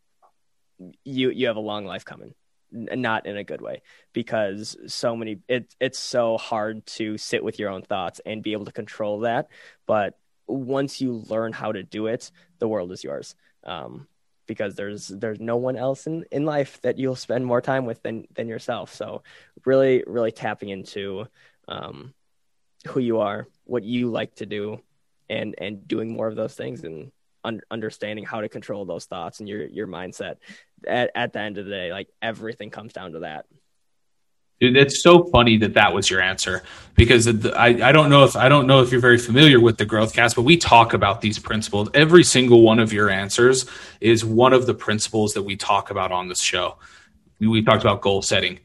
you 1.05 1.31
you 1.31 1.47
have 1.47 1.57
a 1.57 1.61
long 1.61 1.85
life 1.85 2.05
coming. 2.05 2.35
Not 2.73 3.27
in 3.27 3.37
a 3.37 3.43
good 3.43 3.61
way 3.61 3.83
because 4.13 4.77
so 4.87 5.17
many 5.17 5.39
it 5.49 5.75
it's 5.81 5.99
so 5.99 6.39
hard 6.39 6.87
to 6.87 7.19
sit 7.19 7.43
with 7.43 7.59
your 7.59 7.71
own 7.71 7.83
thoughts 7.83 8.21
and 8.25 8.45
be 8.45 8.53
able 8.53 8.67
to 8.67 8.73
control 8.73 9.21
that. 9.21 9.49
But 9.87 10.17
once 10.47 11.01
you 11.01 11.13
learn 11.29 11.53
how 11.53 11.73
to 11.73 11.83
do 11.83 12.07
it 12.07 12.31
the 12.59 12.69
world 12.69 12.93
is 12.93 13.05
yours 13.05 13.35
um, 13.65 14.07
because 14.47 14.75
there's 14.75 15.09
there's 15.09 15.41
no 15.41 15.57
one 15.57 15.77
else 15.77 16.07
in, 16.07 16.25
in 16.33 16.45
life 16.45 16.81
that 16.83 16.99
you'll 16.99 17.17
spend 17.17 17.47
more 17.47 17.61
time 17.61 17.87
with 17.87 18.03
than 18.03 18.27
than 18.35 18.49
yourself. 18.49 18.95
So 18.95 19.23
really 19.65 20.03
really 20.07 20.33
tapping 20.33 20.71
into 20.71 21.27
um, 21.69 22.15
who 22.89 23.01
you 23.01 23.21
are, 23.21 23.47
what 23.65 23.85
you 23.85 24.11
like 24.11 24.35
to 24.37 24.47
do, 24.47 24.81
and 25.29 25.55
and 25.59 25.87
doing 25.87 26.13
more 26.13 26.27
of 26.27 26.37
those 26.37 26.55
things 26.55 26.85
and 26.85 27.13
un- 27.45 27.61
understanding 27.71 28.25
how 28.25 28.41
to 28.41 28.49
control 28.49 28.85
those 28.85 29.07
thoughts 29.07 29.41
and 29.41 29.49
your 29.49 29.67
your 29.67 29.87
mindset. 29.87 30.37
At 30.87 31.11
at 31.15 31.33
the 31.33 31.41
end 31.41 31.59
of 31.59 31.67
the 31.67 31.71
day, 31.71 31.93
like 31.93 32.09
everything 32.21 32.71
comes 32.71 32.93
down 32.93 33.13
to 33.13 33.21
that. 33.21 33.47
It's 34.61 35.03
so 35.03 35.25
funny 35.25 35.57
that 35.59 35.73
that 35.75 35.95
was 35.95 36.11
your 36.11 36.21
answer 36.21 36.63
because 36.95 37.27
I, 37.47 37.69
I 37.83 37.93
don't 37.93 38.11
know 38.11 38.25
if 38.25 38.37
I 38.37 38.51
don't 38.51 38.67
know 38.67 38.83
if 38.83 38.93
you're 38.93 39.01
very 39.01 39.17
familiar 39.17 39.59
with 39.59 39.79
the 39.79 39.87
growth 39.87 40.13
cast, 40.13 40.37
but 40.37 40.43
we 40.43 40.59
talk 40.59 40.93
about 40.93 41.23
these 41.23 41.39
principles. 41.39 41.89
Every 41.95 42.23
single 42.23 42.61
one 42.61 42.79
of 42.79 42.93
your 42.93 43.09
answers 43.09 43.65
is 44.03 44.23
one 44.23 44.53
of 44.53 44.67
the 44.67 44.75
principles 44.75 45.33
that 45.33 45.43
we 45.43 45.57
talk 45.57 45.91
about 45.91 46.13
on 46.13 46.29
this 46.29 46.41
show. 46.41 46.77
We, 47.39 47.49
we 47.49 47.63
talked 47.63 47.83
about 47.83 48.03
goal 48.03 48.21
setting, 48.21 48.61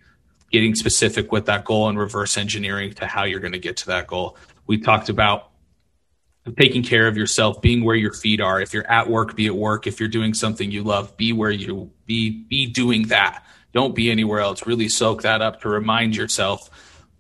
getting 0.52 0.76
specific 0.76 1.32
with 1.32 1.46
that 1.46 1.64
goal 1.64 1.88
and 1.88 1.98
reverse 1.98 2.38
engineering 2.38 2.92
to 2.96 3.06
how 3.06 3.24
you're 3.24 3.40
going 3.40 3.54
to 3.54 3.60
get 3.60 3.78
to 3.78 3.86
that 3.88 4.06
goal. 4.06 4.36
We 4.68 4.80
talked 4.80 5.08
about 5.08 5.52
taking 6.60 6.84
care 6.84 7.08
of 7.08 7.16
yourself, 7.16 7.62
being 7.62 7.86
where 7.86 7.96
your 7.96 8.12
feet 8.12 8.42
are. 8.42 8.60
If 8.60 8.74
you're 8.74 8.90
at 8.92 9.10
work, 9.10 9.38
be 9.38 9.48
at 9.48 9.56
work. 9.56 9.88
If 9.88 10.02
you're 10.02 10.10
doing 10.10 10.34
something 10.34 10.70
you 10.72 10.84
love, 10.84 11.16
be 11.16 11.32
where 11.32 11.52
you 11.52 11.90
be 12.06 12.32
be 12.50 12.66
doing 12.66 13.04
that 13.08 13.46
don't 13.76 13.94
be 13.94 14.10
anywhere 14.10 14.40
else. 14.40 14.66
Really 14.66 14.90
soak 14.90 15.22
that 15.24 15.42
up 15.42 15.62
to 15.62 15.70
remind 15.70 16.16
yourself 16.16 16.70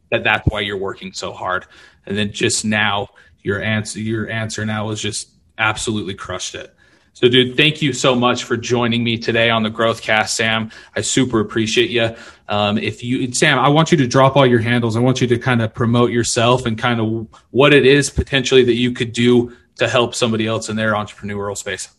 that 0.10 0.24
that's 0.24 0.48
why 0.48 0.62
you're 0.62 0.78
working 0.78 1.12
so 1.12 1.34
hard. 1.34 1.66
And 2.06 2.18
then 2.18 2.32
just 2.32 2.64
now, 2.64 3.10
your 3.44 3.62
answer, 3.62 4.00
your 4.00 4.30
answer 4.30 4.66
now 4.66 4.88
was 4.88 5.02
just 5.02 5.30
absolutely 5.58 6.14
crushed 6.16 6.56
it. 6.56 6.74
So, 7.14 7.30
dude, 7.30 7.56
thank 7.56 7.82
you 7.82 7.94
so 7.94 8.16
much 8.16 8.44
for 8.44 8.58
joining 8.58 9.04
me 9.04 9.18
today 9.18 9.50
on 9.50 9.64
the 9.64 9.70
Growth 9.70 10.02
Cast, 10.02 10.36
Sam. 10.36 10.72
I 10.96 11.02
super 11.02 11.40
appreciate 11.40 11.90
you. 11.90 12.16
Um, 12.50 12.78
if 12.78 13.04
you, 13.04 13.34
Sam, 13.34 13.60
I 13.60 13.70
want 13.70 13.92
you 13.92 13.98
to 14.00 14.08
drop 14.08 14.36
all 14.36 14.46
your 14.46 14.60
handles. 14.60 14.98
I 14.98 15.00
want 15.00 15.22
you 15.22 15.28
to 15.28 15.38
kind 15.38 15.62
of 15.62 15.74
promote 15.74 16.12
yourself 16.12 16.66
and 16.66 16.78
kind 16.78 17.00
of 17.00 17.28
what 17.52 17.74
it 17.74 17.86
is 17.86 18.10
potentially 18.10 18.64
that 18.66 18.76
you 18.76 18.92
could 18.92 19.14
do 19.14 19.56
to 19.78 19.88
help 19.88 20.16
somebody 20.16 20.48
else 20.48 20.70
in 20.70 20.76
their 20.76 20.94
entrepreneurial 20.94 21.58
space. 21.58 21.90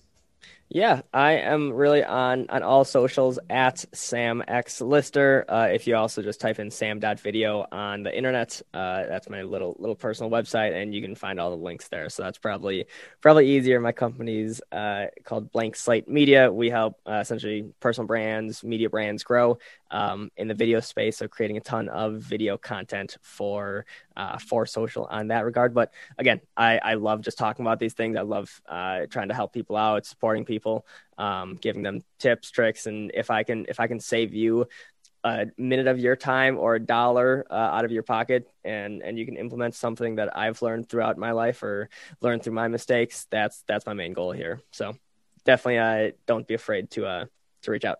Yeah, 0.68 1.02
I 1.14 1.34
am 1.34 1.72
really 1.72 2.02
on 2.02 2.46
on 2.50 2.64
all 2.64 2.84
socials 2.84 3.38
at 3.48 3.84
Sam 3.94 4.42
X 4.48 4.80
Lister. 4.80 5.44
Uh, 5.48 5.68
if 5.72 5.86
you 5.86 5.94
also 5.94 6.22
just 6.22 6.40
type 6.40 6.58
in 6.58 6.72
sam.video 6.72 7.66
on 7.70 8.02
the 8.02 8.14
internet, 8.14 8.60
uh, 8.74 9.04
that's 9.06 9.30
my 9.30 9.42
little 9.42 9.76
little 9.78 9.94
personal 9.94 10.28
website, 10.28 10.74
and 10.74 10.92
you 10.92 11.00
can 11.00 11.14
find 11.14 11.38
all 11.38 11.50
the 11.50 11.56
links 11.56 11.86
there. 11.88 12.08
So 12.08 12.24
that's 12.24 12.38
probably 12.38 12.86
probably 13.20 13.48
easier. 13.48 13.78
My 13.78 13.92
company's 13.92 14.60
uh, 14.72 15.06
called 15.24 15.52
Blank 15.52 15.76
Slate 15.76 16.08
Media. 16.08 16.52
We 16.52 16.68
help 16.68 16.96
uh, 17.08 17.20
essentially 17.22 17.70
personal 17.78 18.08
brands, 18.08 18.64
media 18.64 18.90
brands 18.90 19.22
grow 19.22 19.58
um, 19.90 20.30
in 20.36 20.48
the 20.48 20.54
video 20.54 20.80
space. 20.80 21.18
So 21.18 21.28
creating 21.28 21.56
a 21.56 21.60
ton 21.60 21.88
of 21.88 22.14
video 22.14 22.56
content 22.58 23.16
for 23.22 23.86
uh, 24.16 24.38
for 24.38 24.66
social 24.66 25.04
on 25.06 25.28
that 25.28 25.44
regard. 25.44 25.74
But 25.74 25.92
again, 26.18 26.40
I, 26.56 26.78
I 26.78 26.94
love 26.94 27.20
just 27.20 27.38
talking 27.38 27.64
about 27.64 27.78
these 27.78 27.94
things. 27.94 28.16
I 28.16 28.22
love 28.22 28.60
uh, 28.68 29.06
trying 29.10 29.28
to 29.28 29.34
help 29.34 29.52
people 29.52 29.76
out, 29.76 30.06
supporting 30.06 30.44
people, 30.44 30.55
um, 31.18 31.56
giving 31.56 31.82
them 31.82 32.02
tips, 32.18 32.50
tricks, 32.50 32.86
and 32.86 33.10
if 33.14 33.30
I 33.30 33.42
can 33.42 33.66
if 33.68 33.80
I 33.80 33.86
can 33.86 34.00
save 34.00 34.34
you 34.34 34.66
a 35.24 35.46
minute 35.56 35.88
of 35.88 35.98
your 35.98 36.14
time 36.14 36.56
or 36.56 36.76
a 36.76 36.80
dollar 36.80 37.44
uh, 37.50 37.54
out 37.54 37.84
of 37.84 37.90
your 37.90 38.02
pocket 38.02 38.48
and 38.64 39.02
and 39.02 39.18
you 39.18 39.24
can 39.24 39.36
implement 39.36 39.74
something 39.74 40.16
that 40.16 40.36
I've 40.36 40.62
learned 40.62 40.88
throughout 40.88 41.18
my 41.18 41.32
life 41.32 41.62
or 41.62 41.88
learned 42.20 42.42
through 42.44 42.52
my 42.52 42.68
mistakes 42.68 43.26
that's 43.30 43.64
that's 43.66 43.86
my 43.86 43.94
main 43.94 44.12
goal 44.12 44.32
here. 44.32 44.60
So 44.70 44.96
definitely 45.44 45.78
uh, 45.78 46.12
don't 46.26 46.46
be 46.46 46.54
afraid 46.54 46.90
to 46.92 47.06
uh 47.06 47.24
to 47.62 47.70
reach 47.70 47.84
out 47.84 47.98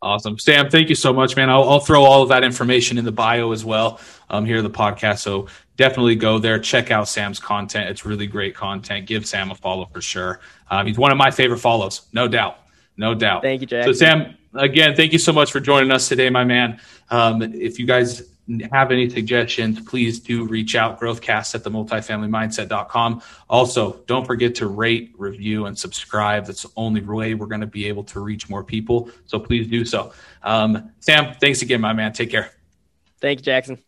Awesome. 0.00 0.38
Sam, 0.38 0.70
thank 0.70 0.88
you 0.88 0.94
so 0.94 1.12
much, 1.12 1.34
man. 1.34 1.50
I'll, 1.50 1.68
I'll, 1.68 1.80
throw 1.80 2.04
all 2.04 2.22
of 2.22 2.28
that 2.28 2.44
information 2.44 2.98
in 2.98 3.04
the 3.04 3.12
bio 3.12 3.50
as 3.50 3.64
well 3.64 4.00
um, 4.30 4.44
here 4.44 4.58
in 4.58 4.62
the 4.62 4.70
podcast. 4.70 5.18
So 5.18 5.48
definitely 5.76 6.14
go 6.14 6.38
there, 6.38 6.60
check 6.60 6.92
out 6.92 7.08
Sam's 7.08 7.40
content. 7.40 7.90
It's 7.90 8.04
really 8.04 8.28
great 8.28 8.54
content. 8.54 9.06
Give 9.06 9.26
Sam 9.26 9.50
a 9.50 9.56
follow 9.56 9.86
for 9.86 10.00
sure. 10.00 10.38
Um, 10.70 10.86
he's 10.86 10.98
one 10.98 11.10
of 11.10 11.18
my 11.18 11.32
favorite 11.32 11.58
follows, 11.58 12.02
no 12.12 12.28
doubt. 12.28 12.58
No 12.96 13.14
doubt. 13.14 13.42
Thank 13.42 13.60
you, 13.60 13.66
Jack. 13.66 13.86
So, 13.86 13.92
Sam, 13.92 14.36
again, 14.54 14.94
thank 14.94 15.12
you 15.12 15.18
so 15.18 15.32
much 15.32 15.50
for 15.50 15.60
joining 15.60 15.90
us 15.90 16.08
today, 16.08 16.30
my 16.30 16.44
man. 16.44 16.80
Um, 17.10 17.42
if 17.42 17.78
you 17.78 17.86
guys 17.86 18.22
have 18.72 18.90
any 18.90 19.08
suggestions, 19.08 19.80
please 19.80 20.20
do 20.20 20.44
reach 20.44 20.74
out, 20.74 21.00
growthcast 21.00 21.54
at 21.54 21.64
the 21.64 21.70
multifamilymindset.com. 21.70 23.22
Also, 23.48 24.00
don't 24.06 24.26
forget 24.26 24.54
to 24.56 24.66
rate, 24.66 25.14
review, 25.16 25.66
and 25.66 25.78
subscribe. 25.78 26.46
That's 26.46 26.62
the 26.62 26.70
only 26.76 27.02
way 27.02 27.34
we're 27.34 27.46
going 27.46 27.60
to 27.60 27.66
be 27.66 27.86
able 27.86 28.04
to 28.04 28.20
reach 28.20 28.48
more 28.48 28.64
people. 28.64 29.10
So 29.26 29.38
please 29.38 29.66
do 29.68 29.84
so. 29.84 30.12
Um, 30.42 30.92
Sam, 31.00 31.34
thanks 31.40 31.62
again, 31.62 31.80
my 31.80 31.92
man. 31.92 32.12
Take 32.12 32.30
care. 32.30 32.50
Thank 33.20 33.40
you, 33.40 33.44
Jackson. 33.44 33.78